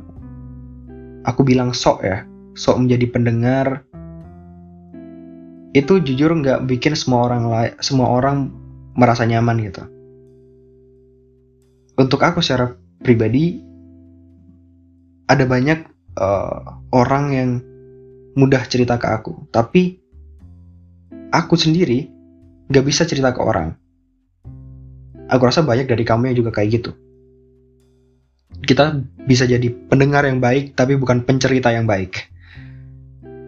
aku 1.26 1.41
bilang 1.41 1.74
sok 1.74 2.06
ya 2.06 2.24
sok 2.54 2.86
menjadi 2.86 3.06
pendengar 3.10 3.87
itu 5.75 5.99
jujur 5.99 6.32
nggak 6.32 6.63
bikin 6.67 6.95
semua 6.95 7.27
orang 7.27 7.41
semua 7.84 8.08
orang 8.12 8.51
merasa 8.97 9.27
nyaman 9.27 9.58
gitu. 9.62 9.84
Untuk 11.97 12.21
aku 12.21 12.41
secara 12.41 12.77
pribadi 13.01 13.62
ada 15.27 15.43
banyak 15.43 15.86
uh, 16.17 16.82
orang 16.93 17.25
yang 17.34 17.49
mudah 18.38 18.63
cerita 18.65 18.97
ke 18.97 19.08
aku. 19.10 19.49
Tapi 19.53 19.97
aku 21.34 21.53
sendiri 21.58 22.10
nggak 22.69 22.86
bisa 22.86 23.06
cerita 23.06 23.34
ke 23.34 23.41
orang. 23.41 23.73
Aku 25.27 25.43
rasa 25.43 25.62
banyak 25.62 25.86
dari 25.86 26.08
kamu 26.08 26.32
yang 26.32 26.38
juga 26.41 26.51
kayak 26.56 26.69
gitu. 26.82 26.91
Kita 28.63 28.97
bisa 29.27 29.43
jadi 29.45 29.67
pendengar 29.69 30.25
yang 30.25 30.41
baik 30.41 30.73
tapi 30.73 30.95
bukan 30.97 31.21
pencerita 31.27 31.69
yang 31.69 31.86
baik. 31.86 32.32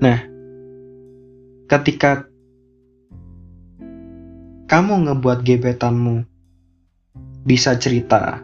Nah 0.03 0.29
ketika 1.69 2.25
kamu 4.65 5.05
ngebuat 5.05 5.45
gebetanmu 5.45 6.25
bisa 7.45 7.77
cerita 7.77 8.41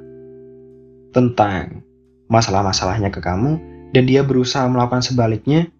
tentang 1.10 1.82
masalah-masalahnya 2.30 3.10
ke 3.10 3.18
kamu 3.26 3.58
dan 3.98 4.04
dia 4.06 4.22
berusaha 4.22 4.70
melakukan 4.70 5.02
sebaliknya 5.02 5.74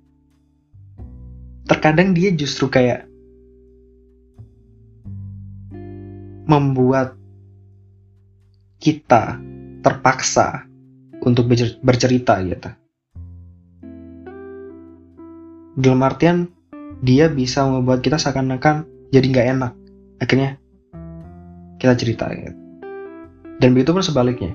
terkadang 1.70 2.18
dia 2.18 2.34
justru 2.34 2.66
kayak 2.66 3.06
membuat 6.50 7.14
kita 8.82 9.38
terpaksa 9.86 10.66
untuk 11.22 11.50
bercerita 11.82 12.42
gitu. 12.42 12.70
Dalam 15.76 16.02
artian 16.06 16.55
dia 17.02 17.28
bisa 17.28 17.66
membuat 17.68 18.06
kita 18.06 18.16
seakan-akan 18.16 18.88
jadi 19.12 19.26
nggak 19.32 19.48
enak. 19.58 19.72
Akhirnya 20.22 20.50
kita 21.80 21.94
cerita 22.00 22.32
gitu. 22.32 22.56
Dan 23.60 23.72
begitu 23.72 23.96
pun 23.96 24.04
sebaliknya. 24.04 24.52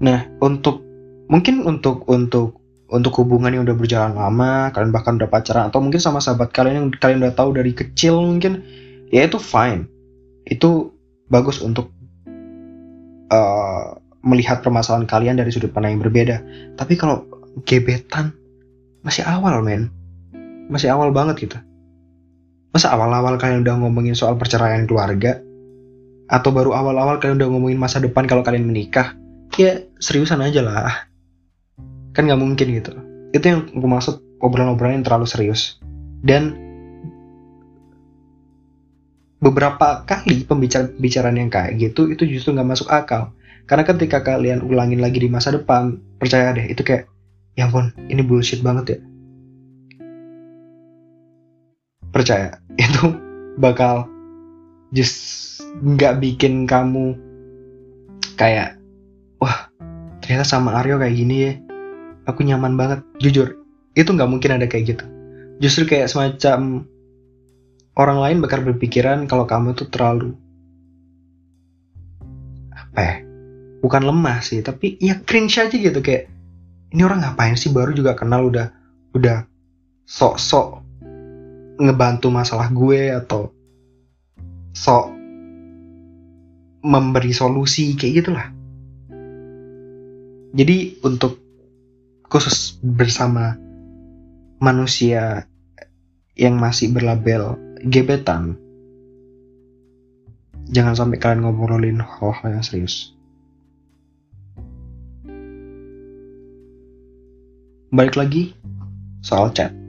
Nah, 0.00 0.26
untuk 0.42 0.82
mungkin 1.30 1.62
untuk 1.62 2.08
untuk 2.10 2.58
untuk 2.90 3.12
hubungan 3.22 3.54
yang 3.54 3.62
udah 3.62 3.76
berjalan 3.78 4.18
lama, 4.18 4.74
kalian 4.74 4.90
bahkan 4.90 5.14
udah 5.14 5.30
pacaran 5.30 5.70
atau 5.70 5.78
mungkin 5.78 6.02
sama 6.02 6.18
sahabat 6.18 6.50
kalian 6.50 6.74
yang 6.74 6.88
kalian 6.98 7.22
udah 7.22 7.34
tahu 7.38 7.54
dari 7.54 7.70
kecil 7.70 8.18
mungkin, 8.18 8.66
ya 9.14 9.30
itu 9.30 9.38
fine. 9.38 9.86
Itu 10.42 10.90
bagus 11.30 11.62
untuk 11.62 11.94
uh, 13.30 13.94
melihat 14.26 14.66
permasalahan 14.66 15.06
kalian 15.06 15.38
dari 15.38 15.54
sudut 15.54 15.70
pandang 15.70 15.94
yang 15.94 16.02
berbeda. 16.02 16.36
Tapi 16.74 16.98
kalau 16.98 17.22
gebetan 17.62 18.34
masih 19.06 19.22
awal 19.22 19.62
men, 19.62 19.88
masih 20.70 20.94
awal 20.94 21.10
banget 21.10 21.50
gitu. 21.50 21.58
Masa 22.70 22.94
awal-awal 22.94 23.34
kalian 23.34 23.66
udah 23.66 23.82
ngomongin 23.82 24.14
soal 24.14 24.38
perceraian 24.38 24.86
keluarga? 24.86 25.42
Atau 26.30 26.54
baru 26.54 26.70
awal-awal 26.70 27.18
kalian 27.18 27.42
udah 27.42 27.50
ngomongin 27.50 27.82
masa 27.82 27.98
depan 27.98 28.30
kalau 28.30 28.46
kalian 28.46 28.70
menikah? 28.70 29.18
Ya 29.58 29.82
seriusan 29.98 30.38
aja 30.38 30.62
lah. 30.62 31.10
Kan 32.14 32.30
nggak 32.30 32.38
mungkin 32.38 32.66
gitu. 32.70 32.94
Itu 33.34 33.44
yang 33.44 33.60
gue 33.74 33.90
maksud 33.90 34.22
obrolan-obrolan 34.38 35.02
yang 35.02 35.06
terlalu 35.06 35.26
serius. 35.26 35.82
Dan 36.22 36.54
beberapa 39.42 40.06
kali 40.06 40.46
pembicaraan 40.46 41.36
yang 41.36 41.50
kayak 41.50 41.74
gitu 41.82 42.06
itu 42.14 42.22
justru 42.30 42.54
nggak 42.54 42.70
masuk 42.70 42.88
akal. 42.94 43.34
Karena 43.66 43.82
ketika 43.82 44.22
kalian 44.22 44.62
ulangin 44.62 45.02
lagi 45.02 45.18
di 45.18 45.26
masa 45.26 45.50
depan, 45.50 45.98
percaya 46.22 46.54
deh 46.54 46.70
itu 46.70 46.86
kayak, 46.86 47.10
ya 47.58 47.66
ampun, 47.66 47.90
ini 48.06 48.22
bullshit 48.22 48.62
banget 48.62 48.98
ya 48.98 49.09
percaya. 52.10 52.58
Itu 52.80 53.16
bakal 53.58 54.06
just 54.94 55.58
nggak 55.80 56.18
bikin 56.18 56.66
kamu 56.66 57.14
kayak 58.34 58.74
wah 59.38 59.70
ternyata 60.18 60.44
sama 60.46 60.78
Aryo 60.82 60.98
kayak 60.98 61.16
gini 61.16 61.36
ya. 61.46 61.52
Aku 62.28 62.44
nyaman 62.46 62.76
banget. 62.78 63.00
Jujur 63.18 63.58
itu 63.98 64.06
nggak 64.06 64.30
mungkin 64.30 64.54
ada 64.54 64.66
kayak 64.70 64.96
gitu. 64.96 65.04
Justru 65.58 65.84
kayak 65.90 66.08
semacam 66.08 66.86
orang 67.98 68.18
lain 68.22 68.38
bakal 68.40 68.62
berpikiran 68.62 69.26
kalau 69.26 69.44
kamu 69.44 69.74
tuh 69.76 69.90
terlalu 69.90 70.32
apa 72.70 73.00
ya 73.02 73.16
bukan 73.84 74.02
lemah 74.08 74.40
sih 74.40 74.64
tapi 74.64 74.96
ya 74.98 75.20
cringe 75.20 75.60
aja 75.60 75.74
gitu 75.74 76.00
kayak 76.00 76.32
ini 76.90 77.02
orang 77.06 77.22
ngapain 77.22 77.54
sih? 77.54 77.70
Baru 77.70 77.94
juga 77.94 78.18
kenal 78.18 78.50
udah 78.50 78.74
udah 79.14 79.46
sok-sok 80.06 80.89
ngebantu 81.80 82.28
masalah 82.28 82.68
gue 82.68 83.08
atau 83.08 83.48
sok 84.76 85.16
memberi 86.84 87.32
solusi 87.32 87.96
kayak 87.96 88.14
gitulah. 88.20 88.48
Jadi 90.52 91.00
untuk 91.06 91.40
khusus 92.28 92.76
bersama 92.84 93.56
manusia 94.60 95.48
yang 96.36 96.60
masih 96.60 96.92
berlabel 96.92 97.56
gebetan, 97.84 98.60
jangan 100.68 100.94
sampai 100.96 101.16
kalian 101.16 101.48
ngobrolin 101.48 102.00
hal-hal 102.02 102.60
yang 102.60 102.64
serius. 102.64 103.16
Balik 107.90 108.14
lagi 108.14 108.54
soal 109.22 109.50
chat. 109.50 109.79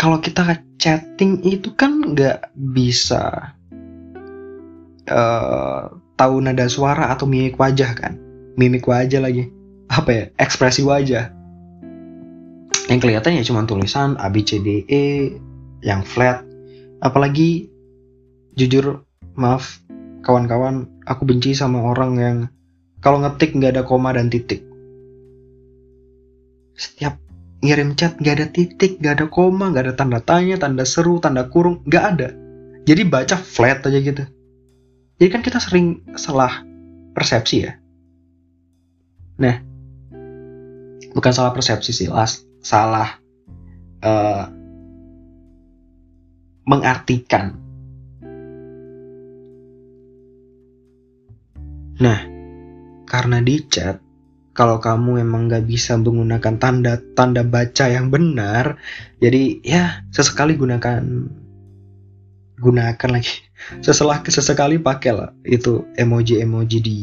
Kalau 0.00 0.16
kita 0.16 0.64
chatting 0.80 1.44
itu 1.44 1.76
kan 1.76 2.00
nggak 2.00 2.56
bisa 2.56 3.52
uh, 5.04 5.92
tahu 6.16 6.40
nada 6.40 6.72
suara 6.72 7.12
atau 7.12 7.28
mimik 7.28 7.60
wajah 7.60 7.92
kan? 7.92 8.16
Mimik 8.56 8.88
wajah 8.88 9.20
lagi. 9.20 9.52
Apa 9.92 10.08
ya? 10.08 10.24
Ekspresi 10.40 10.88
wajah. 10.88 11.28
Yang 12.88 13.00
kelihatan 13.04 13.36
ya 13.36 13.44
cuma 13.44 13.68
tulisan 13.68 14.16
A 14.16 14.32
B 14.32 14.40
C 14.40 14.56
D 14.64 14.88
E 14.88 15.36
yang 15.84 16.00
flat. 16.08 16.48
Apalagi 17.04 17.68
jujur 18.56 19.04
maaf 19.36 19.84
kawan-kawan 20.24 20.88
aku 21.04 21.28
benci 21.28 21.52
sama 21.52 21.84
orang 21.84 22.12
yang 22.16 22.36
kalau 23.04 23.20
ngetik 23.20 23.52
nggak 23.52 23.76
ada 23.76 23.82
koma 23.84 24.16
dan 24.16 24.32
titik. 24.32 24.64
Setiap 26.72 27.20
ngirim 27.60 27.92
chat 27.92 28.16
gak 28.20 28.40
ada 28.40 28.46
titik, 28.48 29.00
gak 29.00 29.20
ada 29.20 29.26
koma, 29.28 29.68
gak 29.72 29.84
ada 29.88 29.94
tanda 29.96 30.20
tanya, 30.20 30.56
tanda 30.56 30.88
seru, 30.88 31.20
tanda 31.20 31.48
kurung, 31.52 31.84
gak 31.84 32.04
ada. 32.16 32.28
Jadi 32.88 33.02
baca 33.04 33.36
flat 33.36 33.84
aja 33.84 34.00
gitu. 34.00 34.24
Jadi 35.20 35.28
kan 35.28 35.44
kita 35.44 35.60
sering 35.60 36.00
salah 36.16 36.64
persepsi 37.12 37.56
ya. 37.68 37.76
Nah, 39.36 39.56
bukan 41.12 41.32
salah 41.32 41.52
persepsi 41.52 41.92
sih, 41.92 42.08
las, 42.08 42.40
salah 42.64 43.20
uh, 44.00 44.44
mengartikan. 46.64 47.60
Nah, 52.00 52.20
karena 53.04 53.44
di 53.44 53.60
chat 53.68 54.00
kalau 54.60 54.76
kamu 54.76 55.24
emang 55.24 55.48
nggak 55.48 55.64
bisa 55.64 55.96
menggunakan 55.96 56.60
tanda 56.60 57.00
tanda 57.16 57.40
baca 57.40 57.88
yang 57.88 58.12
benar 58.12 58.76
jadi 59.16 59.64
ya 59.64 60.04
sesekali 60.12 60.60
gunakan 60.60 61.00
gunakan 62.60 63.10
lagi. 63.10 63.40
Seselah 63.80 64.20
sesekali 64.24 64.76
pakai 64.76 65.12
lah 65.16 65.32
itu 65.48 65.88
emoji 65.96 66.44
emoji 66.44 66.78
di 66.84 66.98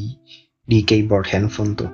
di 0.70 0.86
keyboard 0.86 1.26
handphone 1.34 1.74
tuh. 1.74 1.90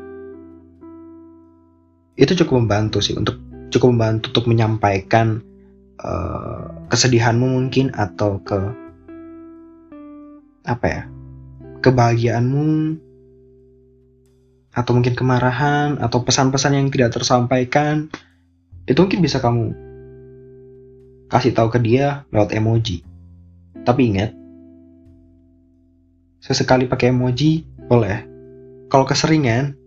Itu 2.20 2.36
cukup 2.44 2.68
membantu 2.68 3.00
sih 3.00 3.16
untuk 3.16 3.40
cukup 3.72 3.96
membantu 3.96 4.36
untuk 4.36 4.46
menyampaikan 4.52 5.42
uh, 6.04 6.70
kesedihanmu 6.92 7.48
mungkin 7.48 7.90
atau 7.96 8.38
ke 8.44 8.60
apa 10.64 10.86
ya 10.86 11.04
kebahagiaanmu 11.84 12.64
atau 14.74 14.92
mungkin 14.98 15.14
kemarahan 15.14 16.02
atau 16.02 16.26
pesan-pesan 16.26 16.74
yang 16.74 16.90
tidak 16.90 17.14
tersampaikan 17.14 18.10
itu 18.90 18.98
mungkin 19.00 19.22
bisa 19.22 19.38
kamu 19.38 19.72
kasih 21.30 21.54
tahu 21.54 21.70
ke 21.70 21.80
dia 21.80 22.26
lewat 22.34 22.54
emoji. 22.58 23.06
Tapi 23.86 24.02
ingat, 24.14 24.32
sesekali 26.42 26.90
pakai 26.90 27.14
emoji 27.14 27.66
boleh. 27.86 28.26
Kalau 28.90 29.06
keseringan, 29.06 29.78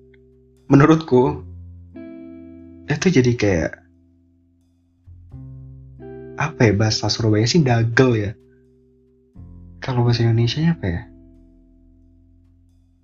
menurutku 0.66 1.42
itu 2.87 3.07
jadi 3.11 3.33
kayak 3.35 3.72
apa 6.37 6.61
ya 6.68 6.72
bahasa 6.77 7.11
Surabaya 7.11 7.46
sih 7.49 7.62
dagel 7.62 8.11
ya. 8.14 8.31
Kalau 9.83 10.03
bahasa 10.03 10.27
Indonesia 10.27 10.75
apa 10.75 10.87
ya? 10.87 11.03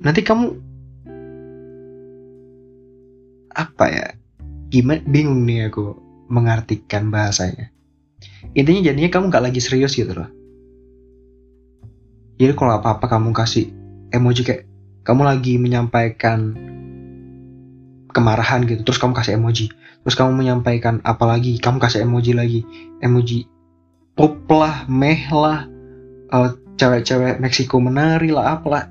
Nanti 0.02 0.20
kamu 0.26 0.71
apa 3.54 3.84
ya? 3.88 4.06
Gimana? 4.72 5.04
Bingung 5.04 5.44
nih 5.44 5.68
aku 5.68 5.96
mengartikan 6.32 7.12
bahasanya. 7.12 7.68
Intinya 8.56 8.92
jadinya 8.92 9.10
kamu 9.12 9.24
nggak 9.28 9.44
lagi 9.52 9.60
serius 9.60 9.92
gitu 9.96 10.12
loh. 10.16 10.30
Jadi 12.40 12.52
kalau 12.58 12.80
apa 12.80 12.98
apa 12.98 13.06
kamu 13.06 13.30
kasih 13.36 13.70
emoji 14.10 14.42
kayak 14.42 14.64
kamu 15.06 15.22
lagi 15.28 15.60
menyampaikan 15.60 16.56
kemarahan 18.12 18.64
gitu 18.66 18.82
terus 18.82 18.98
kamu 18.98 19.12
kasih 19.14 19.36
emoji. 19.36 19.70
Terus 20.02 20.16
kamu 20.18 20.34
menyampaikan 20.34 20.98
apa 21.06 21.22
lagi 21.28 21.60
kamu 21.60 21.78
kasih 21.78 22.02
emoji 22.02 22.32
lagi. 22.34 22.60
Emoji 23.04 23.46
pop 24.16 24.36
lah 24.50 24.84
meh 24.90 25.28
lah 25.30 25.68
uh, 26.32 26.50
cewek-cewek 26.80 27.38
Meksiko 27.38 27.78
menari 27.78 28.32
lah 28.32 28.58
apalah. 28.58 28.88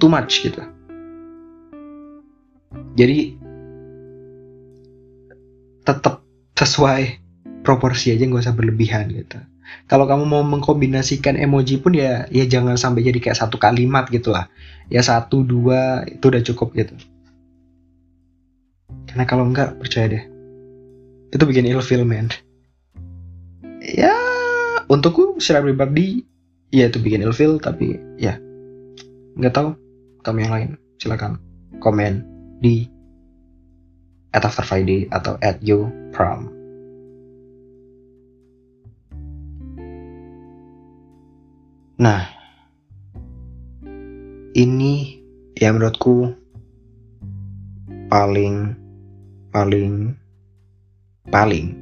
Too 0.00 0.10
much 0.10 0.42
gitu. 0.42 0.60
Jadi 2.96 3.41
tetap 5.92 6.24
sesuai 6.56 7.20
proporsi 7.62 8.12
aja 8.12 8.24
nggak 8.24 8.42
usah 8.48 8.56
berlebihan 8.56 9.12
gitu. 9.12 9.38
Kalau 9.88 10.04
kamu 10.04 10.28
mau 10.28 10.44
mengkombinasikan 10.44 11.38
emoji 11.38 11.80
pun 11.80 11.96
ya 11.96 12.28
ya 12.28 12.44
jangan 12.44 12.76
sampai 12.76 13.06
jadi 13.08 13.18
kayak 13.20 13.38
satu 13.38 13.56
kalimat 13.56 14.08
gitu 14.12 14.34
lah. 14.34 14.50
Ya 14.92 15.00
satu 15.00 15.44
dua 15.46 16.04
itu 16.08 16.28
udah 16.28 16.42
cukup 16.44 16.76
gitu. 16.76 16.94
karena 19.12 19.28
kalau 19.28 19.44
enggak 19.44 19.76
percaya 19.76 20.08
deh 20.08 20.24
itu 21.36 21.44
bikin 21.44 21.68
ilfeel 21.68 22.04
man 22.08 22.32
ya 23.84 24.16
untukku 24.88 25.36
secara 25.36 25.60
pribadi 25.64 26.24
ya 26.72 26.88
itu 26.88 26.96
bikin 26.96 27.20
ilfeel 27.20 27.60
tapi 27.60 28.00
ya 28.16 28.40
nggak 29.36 29.52
tahu 29.52 29.76
kamu 30.24 30.48
yang 30.48 30.52
lain 30.52 30.70
silakan 30.96 31.36
komen 31.84 32.24
di 32.64 32.88
at 34.32 34.44
after 34.44 34.64
Friday 34.64 35.08
atau 35.12 35.36
at 35.40 35.60
you 35.60 35.88
prom 36.10 36.50
nah 42.00 42.26
ini 44.52 45.22
ya 45.56 45.72
menurutku 45.72 46.34
paling 48.12 48.76
paling 49.48 50.12
paling 51.28 51.72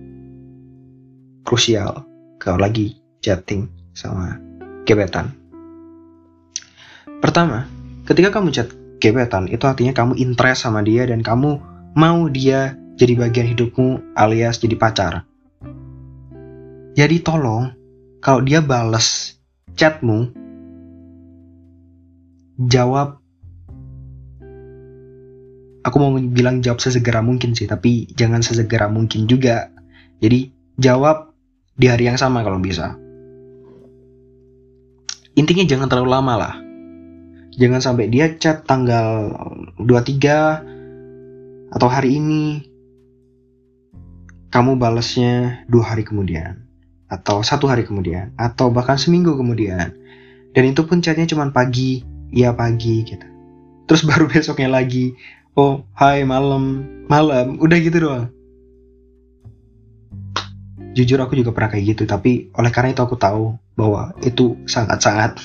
krusial 1.42 2.06
kalau 2.38 2.62
lagi 2.62 2.94
chatting 3.18 3.66
sama 3.92 4.38
gebetan. 4.88 5.34
Pertama, 7.20 7.68
ketika 8.08 8.32
kamu 8.32 8.54
chat 8.54 8.70
gebetan 9.02 9.50
itu 9.50 9.66
artinya 9.68 9.92
kamu 9.92 10.16
interest 10.16 10.64
sama 10.64 10.80
dia 10.80 11.04
dan 11.04 11.20
kamu 11.20 11.60
mau 11.94 12.26
dia 12.30 12.78
jadi 13.00 13.16
bagian 13.16 13.48
hidupmu 13.56 14.14
alias 14.14 14.60
jadi 14.60 14.76
pacar. 14.76 15.24
Jadi 16.94 17.16
tolong 17.24 17.72
kalau 18.20 18.44
dia 18.44 18.60
bales 18.60 19.40
chatmu 19.78 20.28
jawab 22.60 23.16
aku 25.80 25.96
mau 25.96 26.12
bilang 26.20 26.60
jawab 26.60 26.84
sesegera 26.84 27.24
mungkin 27.24 27.56
sih, 27.56 27.64
tapi 27.64 28.04
jangan 28.12 28.44
sesegera 28.44 28.92
mungkin 28.92 29.24
juga. 29.24 29.72
Jadi 30.20 30.52
jawab 30.76 31.32
di 31.80 31.88
hari 31.88 32.12
yang 32.12 32.20
sama 32.20 32.44
kalau 32.44 32.60
bisa. 32.60 33.00
Intinya 35.40 35.64
jangan 35.64 35.88
terlalu 35.88 36.10
lama 36.12 36.34
lah. 36.36 36.54
Jangan 37.56 37.80
sampai 37.80 38.12
dia 38.12 38.36
chat 38.36 38.68
tanggal 38.68 39.32
23 39.80 40.69
atau 41.70 41.86
hari 41.86 42.18
ini 42.18 42.66
kamu 44.50 44.74
balasnya 44.74 45.62
dua 45.70 45.94
hari 45.94 46.02
kemudian 46.02 46.66
atau 47.06 47.42
satu 47.42 47.70
hari 47.70 47.86
kemudian 47.86 48.34
atau 48.34 48.70
bahkan 48.70 48.98
seminggu 48.98 49.34
kemudian. 49.38 49.94
Dan 50.50 50.74
itu 50.74 50.82
pun 50.82 50.98
chatnya 50.98 51.30
cuma 51.30 51.46
pagi 51.54 52.02
ya 52.34 52.50
pagi 52.54 53.06
gitu. 53.06 53.26
Terus 53.86 54.02
baru 54.10 54.26
besoknya 54.26 54.70
lagi 54.70 55.14
oh 55.54 55.86
hai 55.94 56.26
malam 56.26 56.86
malam 57.06 57.58
udah 57.62 57.78
gitu 57.78 57.98
doang. 58.02 58.26
Jujur 60.90 61.22
aku 61.22 61.38
juga 61.38 61.54
pernah 61.54 61.70
kayak 61.70 61.94
gitu 61.94 62.02
tapi 62.02 62.50
oleh 62.50 62.70
karena 62.74 62.90
itu 62.90 63.02
aku 63.06 63.14
tahu 63.14 63.54
bahwa 63.78 64.10
itu 64.26 64.58
sangat-sangat 64.66 65.38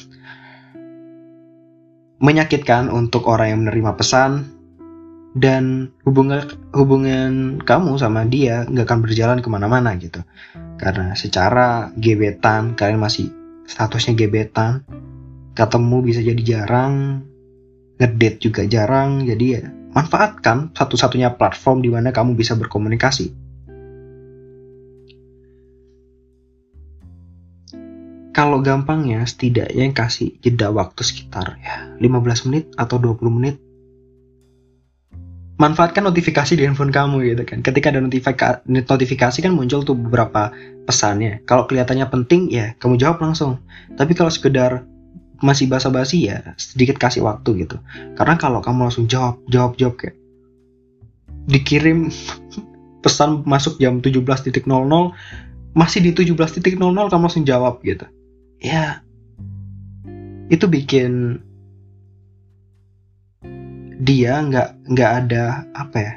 menyakitkan 2.18 2.90
untuk 2.90 3.30
orang 3.30 3.54
yang 3.54 3.60
menerima 3.62 3.94
pesan 3.94 4.55
dan 5.36 5.92
hubungan 6.08 6.48
hubungan 6.72 7.60
kamu 7.60 8.00
sama 8.00 8.24
dia 8.24 8.64
nggak 8.66 8.88
akan 8.88 9.00
berjalan 9.04 9.40
ke 9.44 9.48
mana-mana 9.52 9.92
gitu 10.00 10.24
karena 10.80 11.12
secara 11.14 11.92
gebetan 12.00 12.80
kalian 12.80 13.04
masih 13.04 13.30
statusnya 13.68 14.16
gebetan 14.16 14.88
ketemu 15.52 15.98
bisa 16.08 16.24
jadi 16.24 16.42
jarang 16.42 17.28
ngedate 18.00 18.40
juga 18.40 18.64
jarang 18.64 19.28
jadi 19.28 19.46
ya 19.60 19.64
manfaatkan 19.96 20.76
satu-satunya 20.76 21.40
platform 21.40 21.80
di 21.80 21.88
mana 21.88 22.12
kamu 22.12 22.36
bisa 22.36 22.60
berkomunikasi. 22.60 23.32
Kalau 28.36 28.60
gampangnya, 28.60 29.24
setidaknya 29.24 29.96
kasih 29.96 30.36
jeda 30.44 30.68
waktu 30.68 31.00
sekitar 31.08 31.56
ya 31.64 31.96
15 32.04 32.52
menit 32.52 32.68
atau 32.76 33.00
20 33.00 33.32
menit. 33.32 33.56
Manfaatkan 35.56 36.04
notifikasi 36.04 36.60
di 36.60 36.68
handphone 36.68 36.92
kamu 36.92 37.32
gitu 37.32 37.44
kan. 37.48 37.64
Ketika 37.64 37.88
ada 37.96 38.04
notifika 38.04 38.60
notifikasi 38.68 39.40
kan 39.40 39.56
muncul 39.56 39.88
tuh 39.88 39.96
beberapa 39.96 40.52
pesannya. 40.84 41.40
Kalau 41.48 41.64
kelihatannya 41.64 42.08
penting 42.12 42.52
ya 42.52 42.76
kamu 42.76 43.00
jawab 43.00 43.24
langsung. 43.24 43.64
Tapi 43.96 44.12
kalau 44.12 44.28
sekedar 44.28 44.84
masih 45.44 45.68
basa-basi 45.68 46.32
ya 46.32 46.56
sedikit 46.56 46.96
kasih 46.96 47.26
waktu 47.28 47.68
gitu 47.68 47.78
karena 48.16 48.40
kalau 48.40 48.64
kamu 48.64 48.88
langsung 48.88 49.06
jawab 49.10 49.40
jawab 49.52 49.76
jawab 49.76 49.96
kayak 50.00 50.16
dikirim 51.52 52.08
pesan 53.04 53.44
masuk 53.44 53.78
jam 53.78 54.00
17.00 54.00 54.66
masih 55.76 56.00
di 56.02 56.12
17.00 56.16 56.64
kamu 56.82 57.24
langsung 57.28 57.46
jawab 57.46 57.84
gitu 57.84 58.08
ya 58.64 59.04
itu 60.48 60.66
bikin 60.70 61.42
dia 64.02 64.44
nggak 64.44 64.92
nggak 64.92 65.12
ada 65.24 65.64
apa 65.72 65.98
ya 66.00 66.14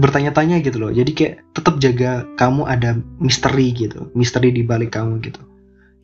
bertanya-tanya 0.00 0.62
gitu 0.64 0.80
loh. 0.80 0.92
Jadi 0.94 1.10
kayak 1.12 1.34
tetap 1.52 1.76
jaga 1.82 2.24
kamu 2.38 2.64
ada 2.64 2.96
misteri 3.20 3.74
gitu 3.74 4.08
misteri 4.14 4.54
di 4.54 4.62
balik 4.62 4.94
kamu 4.94 5.20
gitu. 5.20 5.42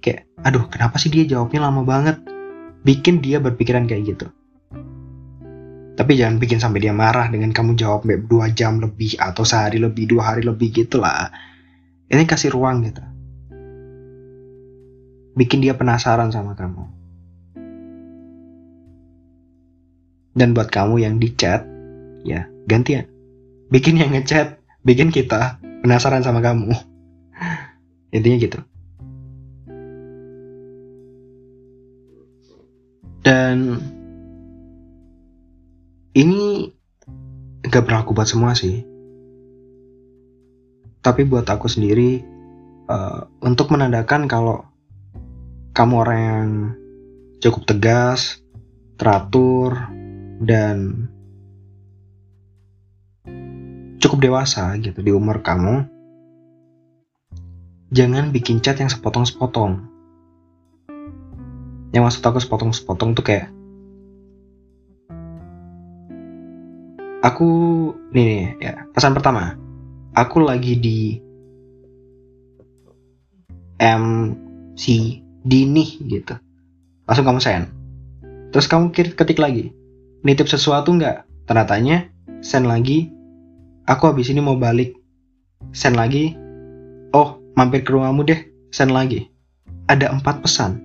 Kayak 0.03 0.27
aduh 0.43 0.67
kenapa 0.69 0.99
sih 0.99 1.09
dia 1.09 1.25
jawabnya 1.25 1.65
lama 1.65 1.87
banget? 1.87 2.19
Bikin 2.83 3.23
dia 3.23 3.39
berpikiran 3.39 3.87
kayak 3.87 4.17
gitu. 4.17 4.27
Tapi 5.97 6.13
jangan 6.13 6.37
bikin 6.37 6.61
sampai 6.61 6.85
dia 6.85 6.93
marah 6.93 7.33
dengan 7.33 7.57
kamu 7.57 7.73
jawab 7.79 8.05
dua 8.29 8.53
jam 8.53 8.85
lebih 8.85 9.17
atau 9.17 9.49
sehari 9.49 9.81
lebih 9.81 10.13
dua 10.13 10.35
hari 10.35 10.45
lebih 10.45 10.75
gitu 10.77 11.01
lah. 11.01 11.33
Ini 12.13 12.29
kasih 12.29 12.53
ruang 12.53 12.85
gitu. 12.85 13.01
Bikin 15.41 15.65
dia 15.65 15.73
penasaran 15.73 16.29
sama 16.29 16.53
kamu 16.53 16.96
dan 20.37 20.53
buat 20.53 20.69
kamu 20.69 21.01
yang 21.01 21.17
di 21.17 21.33
chat 21.33 21.65
ya 22.23 22.45
gantian. 22.69 23.09
Bikin 23.73 23.99
yang 23.99 24.13
ngechat 24.13 24.61
bikin 24.87 25.11
kita 25.11 25.59
penasaran 25.83 26.23
sama 26.23 26.45
kamu. 26.45 26.71
Intinya 28.15 28.39
gitu. 28.39 28.61
Dan 33.27 33.83
ini 36.15 36.71
gak 37.67 37.83
berlaku 37.83 38.15
buat 38.15 38.31
semua 38.31 38.55
sih. 38.55 38.87
Tapi 41.03 41.27
buat 41.27 41.43
aku 41.47 41.67
sendiri, 41.67 42.23
uh, 42.87 43.27
untuk 43.43 43.75
menandakan 43.75 44.31
kalau 44.31 44.63
kamu 45.75 45.95
orang 46.07 46.21
yang 46.23 46.51
cukup 47.43 47.67
tegas, 47.67 48.41
teratur, 48.97 49.75
dan 50.41 51.09
cukup 54.01 54.19
dewasa 54.21 54.77
gitu 54.77 55.01
di 55.01 55.13
umur 55.13 55.41
kamu, 55.41 55.89
jangan 57.93 58.31
bikin 58.33 58.61
chat 58.61 58.77
yang 58.77 58.93
sepotong-sepotong. 58.93 59.89
Yang 61.95 62.03
maksud 62.05 62.23
aku 62.29 62.39
sepotong-sepotong 62.45 63.17
tuh 63.17 63.25
kayak 63.25 63.49
aku 67.25 67.49
nih, 68.13 68.25
nih 68.25 68.41
ya 68.61 68.73
pesan 68.93 69.17
pertama. 69.17 69.57
Aku 70.17 70.41
lagi 70.41 70.81
di 70.81 71.21
MCD 73.77 75.45
nih 75.45 75.91
gitu. 76.09 76.35
Langsung 77.05 77.25
kamu 77.29 77.41
send. 77.41 77.69
Terus 78.53 78.65
kamu 78.65 78.93
ketik 78.93 79.37
lagi 79.37 79.77
nitip 80.23 80.49
sesuatu 80.49 80.95
nggak? 80.95 81.49
Tanda 81.49 81.65
tanya 81.69 82.09
send 82.41 82.69
lagi 82.69 83.11
aku 83.87 84.11
habis 84.11 84.29
ini 84.29 84.43
mau 84.43 84.59
balik. 84.59 84.97
Send 85.73 85.97
lagi? 85.97 86.35
Oh 87.15 87.41
mampir 87.57 87.83
ke 87.83 87.91
rumahmu 87.91 88.27
deh 88.27 88.41
send 88.71 88.93
lagi. 88.93 89.31
Ada 89.87 90.13
empat 90.13 90.43
pesan. 90.43 90.83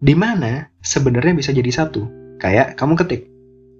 Di 0.00 0.16
mana 0.16 0.72
sebenarnya 0.80 1.36
bisa 1.36 1.52
jadi 1.52 1.68
satu. 1.68 2.08
Kayak 2.40 2.80
kamu 2.80 2.96
ketik, 2.96 3.28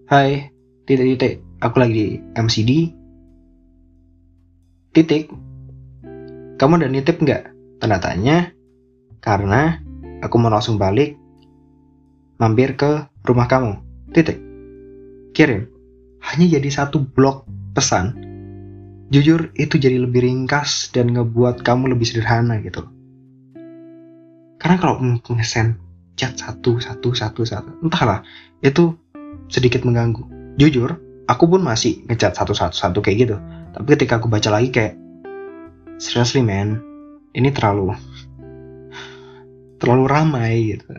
Hai, 0.04 0.52
titik-titik, 0.84 1.40
aku 1.64 1.80
lagi 1.80 1.92
di 1.94 2.06
MCD, 2.36 2.92
titik, 4.92 5.32
kamu 6.60 6.82
udah 6.82 6.90
nitip 6.90 7.22
nggak? 7.24 7.48
Tanya, 7.80 8.52
karena 9.24 9.80
aku 10.20 10.34
mau 10.36 10.52
langsung 10.52 10.76
balik, 10.76 11.16
mampir 12.40 12.74
ke 12.74 13.06
rumah 13.22 13.46
kamu, 13.46 13.78
titik, 14.16 14.40
kirim. 15.36 15.68
Hanya 16.20 16.58
jadi 16.58 16.68
satu 16.72 17.04
blok 17.04 17.44
pesan. 17.76 18.16
Jujur, 19.12 19.52
itu 19.58 19.76
jadi 19.76 20.00
lebih 20.00 20.24
ringkas 20.24 20.88
dan 20.94 21.12
ngebuat 21.12 21.60
kamu 21.60 21.92
lebih 21.92 22.06
sederhana 22.08 22.62
gitu. 22.64 22.86
Karena 24.60 24.76
kalau 24.80 25.02
nge-send 25.02 25.90
chat 26.20 26.36
satu 26.36 26.76
satu 26.76 27.16
satu 27.16 27.48
satu 27.48 27.70
entahlah 27.80 28.20
itu 28.60 28.92
sedikit 29.48 29.88
mengganggu 29.88 30.20
jujur 30.60 31.00
aku 31.24 31.48
pun 31.48 31.64
masih 31.64 32.04
ngechat 32.12 32.36
satu-satu 32.36 33.00
kayak 33.00 33.16
gitu 33.24 33.36
tapi 33.72 33.96
ketika 33.96 34.20
aku 34.20 34.28
baca 34.28 34.52
lagi 34.52 34.68
kayak 34.68 35.00
seriously 35.96 36.44
man 36.44 36.84
ini 37.32 37.48
terlalu 37.48 37.96
terlalu 39.80 40.04
ramai 40.12 40.76
gitu 40.76 40.92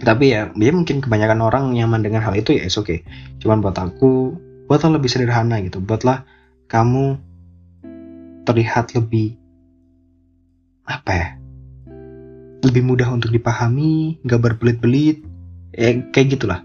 tapi 0.00 0.32
ya 0.32 0.48
dia 0.56 0.72
mungkin 0.72 1.04
kebanyakan 1.04 1.44
orang 1.44 1.64
nyaman 1.76 2.00
dengan 2.00 2.24
hal 2.24 2.32
itu 2.32 2.56
ya 2.56 2.64
oke 2.64 2.88
okay. 2.88 2.98
Cuman 3.40 3.60
buat 3.60 3.76
aku 3.76 4.32
buatlah 4.64 4.96
lebih 4.96 5.12
sederhana 5.12 5.60
gitu. 5.60 5.80
Buatlah 5.84 6.24
kamu 6.72 7.20
terlihat 8.48 8.96
lebih 8.96 9.36
apa 10.88 11.10
ya 11.12 11.28
lebih 12.64 12.82
mudah 12.82 13.08
untuk 13.12 13.30
dipahami 13.30 14.20
nggak 14.24 14.40
berbelit-belit 14.40 15.20
ya 15.76 16.00
kayak 16.12 16.36
gitulah. 16.36 16.60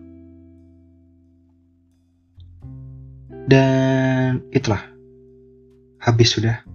Dan 3.46 4.42
itulah. 4.56 4.82
Habis 6.02 6.34
sudah. 6.34 6.66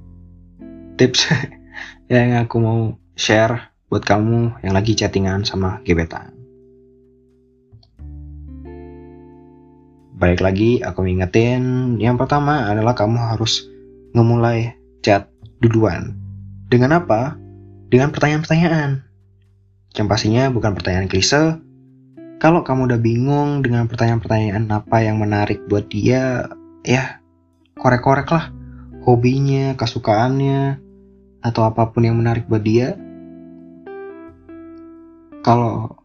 Tips 0.95 1.27
yang 2.13 2.37
aku 2.37 2.57
mau 2.61 2.81
share 3.17 3.73
buat 3.91 4.05
kamu 4.07 4.63
yang 4.63 4.75
lagi 4.77 4.95
chattingan 4.95 5.43
sama 5.43 5.83
gebetan 5.83 6.40
balik 10.21 10.45
lagi 10.45 10.85
aku 10.85 11.09
ingetin 11.09 11.97
yang 11.97 12.21
pertama 12.21 12.69
adalah 12.69 12.93
kamu 12.93 13.17
harus 13.17 13.65
memulai 14.13 14.77
chat 15.01 15.33
duluan. 15.65 16.13
Dengan 16.69 17.01
apa? 17.01 17.41
Dengan 17.89 18.13
pertanyaan-pertanyaan. 18.13 19.01
Yang 19.97 20.07
pastinya 20.13 20.53
bukan 20.53 20.77
pertanyaan 20.77 21.09
klise. 21.09 21.57
Kalau 22.37 22.61
kamu 22.61 22.93
udah 22.93 23.01
bingung 23.01 23.65
dengan 23.65 23.89
pertanyaan-pertanyaan 23.89 24.69
apa 24.69 24.97
yang 25.01 25.17
menarik 25.17 25.65
buat 25.73 25.89
dia 25.89 26.53
ya 26.85 27.25
korek-korek 27.81 28.29
lah. 28.29 28.53
Hobinya 29.09 29.73
kesukaannya 29.81 30.77
atau 31.41 31.65
apa 31.65 31.89
pun 31.89 32.05
yang 32.05 32.21
menarik 32.21 32.45
buat 32.45 32.61
dia. 32.61 32.93
Kalau 35.41 35.97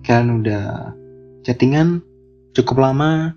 kalian 0.00 0.40
udah 0.40 0.96
chattingan 1.44 2.00
cukup 2.54 2.78
lama, 2.78 3.34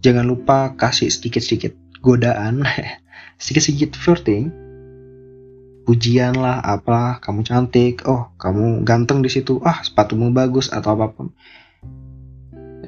jangan 0.00 0.24
lupa 0.24 0.72
kasih 0.74 1.12
sedikit-sedikit 1.12 1.76
godaan, 2.00 2.64
sedikit-sedikit 3.42 3.94
flirting, 4.00 4.48
pujian 5.84 6.32
lah, 6.40 6.64
apa, 6.64 7.20
kamu 7.20 7.44
cantik, 7.44 8.08
oh 8.08 8.32
kamu 8.40 8.82
ganteng 8.88 9.20
di 9.20 9.28
situ, 9.28 9.60
ah 9.62 9.84
sepatumu 9.84 10.32
bagus 10.32 10.72
atau 10.72 10.96
apa 10.96 11.12
pun, 11.12 11.26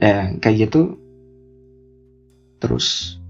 ya 0.00 0.32
kayak 0.40 0.66
gitu. 0.66 0.96
Terus 2.56 3.20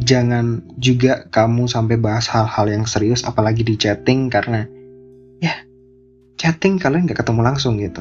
jangan 0.00 0.64
juga 0.80 1.28
kamu 1.28 1.68
sampai 1.68 2.00
bahas 2.00 2.32
hal-hal 2.32 2.66
yang 2.72 2.88
serius, 2.88 3.28
apalagi 3.28 3.60
di 3.60 3.76
chatting 3.76 4.32
karena 4.32 4.64
ya 5.44 5.52
chatting 6.40 6.80
kalian 6.80 7.04
nggak 7.04 7.20
ketemu 7.20 7.44
langsung 7.44 7.76
gitu, 7.76 8.00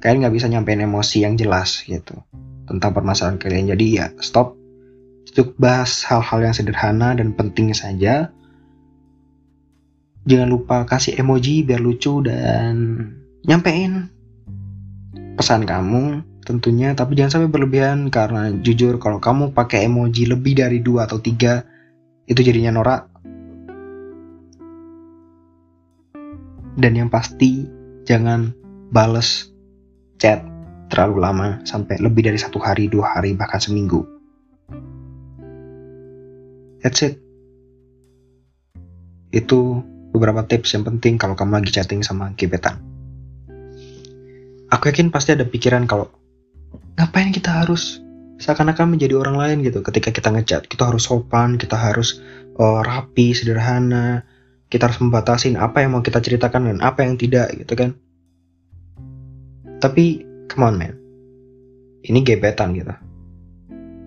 kalian 0.00 0.24
nggak 0.24 0.34
bisa 0.40 0.48
nyampein 0.48 0.80
emosi 0.80 1.28
yang 1.28 1.36
jelas 1.36 1.84
gitu 1.84 2.24
tentang 2.66 2.90
permasalahan 2.92 3.38
kalian. 3.38 3.72
Jadi 3.72 3.86
ya 4.02 4.12
stop 4.20 4.58
untuk 5.26 5.54
bahas 5.58 6.02
hal-hal 6.06 6.50
yang 6.50 6.54
sederhana 6.54 7.14
dan 7.14 7.32
penting 7.32 7.72
saja. 7.72 8.30
Jangan 10.26 10.48
lupa 10.50 10.82
kasih 10.86 11.22
emoji 11.22 11.62
biar 11.62 11.78
lucu 11.78 12.18
dan 12.26 12.98
nyampein 13.46 14.10
pesan 15.36 15.68
kamu 15.68 16.24
tentunya 16.42 16.96
tapi 16.96 17.14
jangan 17.14 17.42
sampai 17.42 17.50
berlebihan 17.52 18.08
karena 18.08 18.50
jujur 18.58 18.96
kalau 18.96 19.20
kamu 19.20 19.52
pakai 19.52 19.86
emoji 19.86 20.26
lebih 20.26 20.58
dari 20.58 20.80
dua 20.80 21.04
atau 21.04 21.20
tiga 21.20 21.62
itu 22.26 22.40
jadinya 22.42 22.80
norak 22.80 23.06
dan 26.80 26.92
yang 26.96 27.10
pasti 27.12 27.66
jangan 28.08 28.54
bales 28.90 29.50
chat 30.16 30.55
terlalu 30.86 31.22
lama 31.22 31.48
sampai 31.66 31.98
lebih 31.98 32.26
dari 32.26 32.38
satu 32.38 32.62
hari, 32.62 32.86
dua 32.86 33.18
hari, 33.18 33.34
bahkan 33.34 33.58
seminggu. 33.58 34.06
That's 36.82 37.02
it. 37.02 37.18
Itu 39.34 39.82
beberapa 40.14 40.46
tips 40.46 40.72
yang 40.72 40.86
penting 40.86 41.18
kalau 41.18 41.34
kamu 41.34 41.60
lagi 41.60 41.74
chatting 41.74 42.00
sama 42.06 42.32
gebetan. 42.38 42.78
Aku 44.70 44.90
yakin 44.90 45.14
pasti 45.14 45.34
ada 45.34 45.46
pikiran 45.46 45.86
kalau 45.86 46.10
ngapain 46.98 47.30
kita 47.30 47.62
harus 47.62 48.02
seakan-akan 48.36 48.96
menjadi 48.96 49.16
orang 49.16 49.36
lain 49.38 49.56
gitu 49.62 49.80
ketika 49.82 50.10
kita 50.10 50.28
ngechat. 50.34 50.66
Kita 50.66 50.90
harus 50.90 51.06
sopan, 51.06 51.56
kita 51.56 51.78
harus 51.78 52.18
uh, 52.58 52.82
rapi, 52.82 53.32
sederhana. 53.32 54.26
Kita 54.66 54.90
harus 54.90 54.98
membatasin 54.98 55.54
apa 55.54 55.86
yang 55.86 55.94
mau 55.94 56.02
kita 56.02 56.18
ceritakan 56.18 56.66
dan 56.66 56.78
apa 56.82 57.06
yang 57.06 57.14
tidak 57.14 57.54
gitu 57.54 57.78
kan. 57.78 57.94
Tapi 59.78 60.25
Come 60.56 60.72
on 60.72 60.80
man. 60.80 60.96
Ini 62.00 62.24
gebetan 62.24 62.72
gitu. 62.72 62.96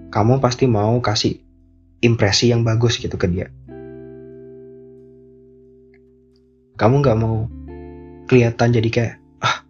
Kamu 0.10 0.42
pasti 0.42 0.66
mau 0.66 0.98
kasih 0.98 1.38
impresi 2.02 2.50
yang 2.50 2.66
bagus 2.66 2.98
gitu 2.98 3.14
ke 3.22 3.30
dia. 3.30 3.54
Kamu 6.74 7.06
gak 7.06 7.18
mau 7.22 7.46
kelihatan 8.26 8.74
jadi 8.74 8.90
kayak, 8.90 9.14
ah 9.46 9.62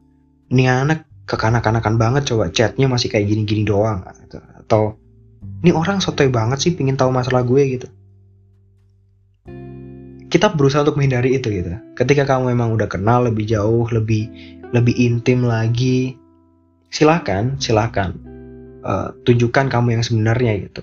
ini 0.56 0.72
anak 0.72 1.04
kekanak-kanakan 1.28 2.00
banget 2.00 2.32
coba 2.32 2.48
chatnya 2.48 2.88
masih 2.88 3.12
kayak 3.12 3.28
gini-gini 3.28 3.68
doang. 3.68 4.08
Gitu. 4.24 4.40
Atau 4.40 4.96
ini 5.60 5.76
orang 5.76 6.00
sotoy 6.00 6.32
banget 6.32 6.64
sih 6.64 6.72
pingin 6.80 6.96
tahu 6.96 7.12
masalah 7.12 7.44
gue 7.44 7.76
gitu. 7.76 7.88
Kita 10.32 10.56
berusaha 10.56 10.88
untuk 10.88 10.96
menghindari 10.96 11.36
itu 11.36 11.52
gitu. 11.52 11.76
Ketika 12.00 12.24
kamu 12.24 12.56
memang 12.56 12.72
udah 12.72 12.88
kenal 12.88 13.28
lebih 13.28 13.44
jauh, 13.44 13.84
lebih 13.92 14.32
lebih 14.72 14.96
intim 14.96 15.44
lagi, 15.44 16.16
silakan 16.90 17.58
silakan 17.62 18.18
uh, 18.86 19.14
tunjukkan 19.26 19.70
kamu 19.70 20.00
yang 20.00 20.04
sebenarnya 20.04 20.54
gitu. 20.70 20.82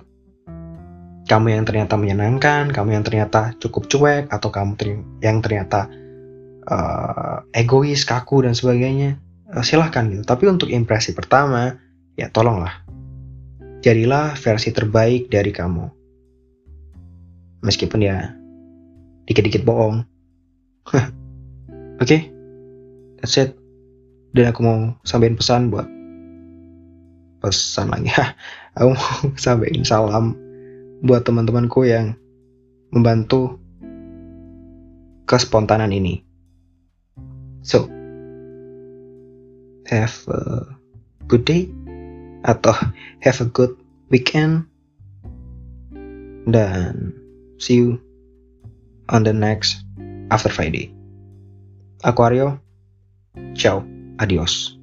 Kamu 1.26 1.46
yang 1.50 1.66
ternyata 1.66 1.98
menyenangkan 1.98 2.70
kamu 2.70 3.00
yang 3.00 3.04
ternyata 3.04 3.50
cukup 3.58 3.90
cuek 3.90 4.30
atau 4.30 4.48
kamu 4.54 4.78
ter 4.78 5.02
yang 5.22 5.42
ternyata 5.42 5.90
uh, 6.70 7.42
egois 7.50 8.06
kaku 8.06 8.46
dan 8.46 8.54
sebagainya 8.54 9.18
uh, 9.50 9.64
silahkan 9.66 10.06
gitu. 10.06 10.22
Tapi 10.22 10.46
untuk 10.46 10.70
impresi 10.70 11.12
pertama 11.14 11.74
ya 12.14 12.30
tolonglah. 12.30 12.86
Jadilah 13.82 14.38
versi 14.38 14.70
terbaik 14.70 15.30
dari 15.30 15.50
kamu. 15.50 15.86
Meskipun 17.66 18.00
ya 18.02 18.30
dikit-dikit 19.26 19.66
bohong. 19.66 20.06
Oke? 20.94 21.02
Okay? 21.98 22.20
that's 23.18 23.34
it. 23.42 23.58
Dan 24.36 24.52
aku 24.52 24.60
mau 24.62 24.78
sampaikan 25.02 25.34
pesan 25.34 25.72
buat 25.72 25.95
pesan 27.46 27.94
lagi. 27.94 28.10
Ya 28.10 28.34
aku 28.76 28.98
mau 28.98 29.14
sampaikan 29.38 29.86
salam 29.86 30.34
buat 31.06 31.22
teman-temanku 31.22 31.86
yang 31.86 32.18
membantu 32.90 33.62
kespontanan 35.30 35.94
ini. 35.94 36.26
So 37.62 37.86
have 39.86 40.14
a 40.26 40.66
good 41.30 41.46
day 41.46 41.70
atau 42.42 42.74
have 43.22 43.38
a 43.38 43.46
good 43.46 43.78
weekend. 44.10 44.66
Dan 46.46 47.10
see 47.58 47.82
you 47.82 47.98
on 49.10 49.26
the 49.26 49.34
next 49.34 49.82
after 50.30 50.46
Friday. 50.46 50.94
Aquario, 52.06 52.62
ciao, 53.58 53.82
adios. 54.22 54.75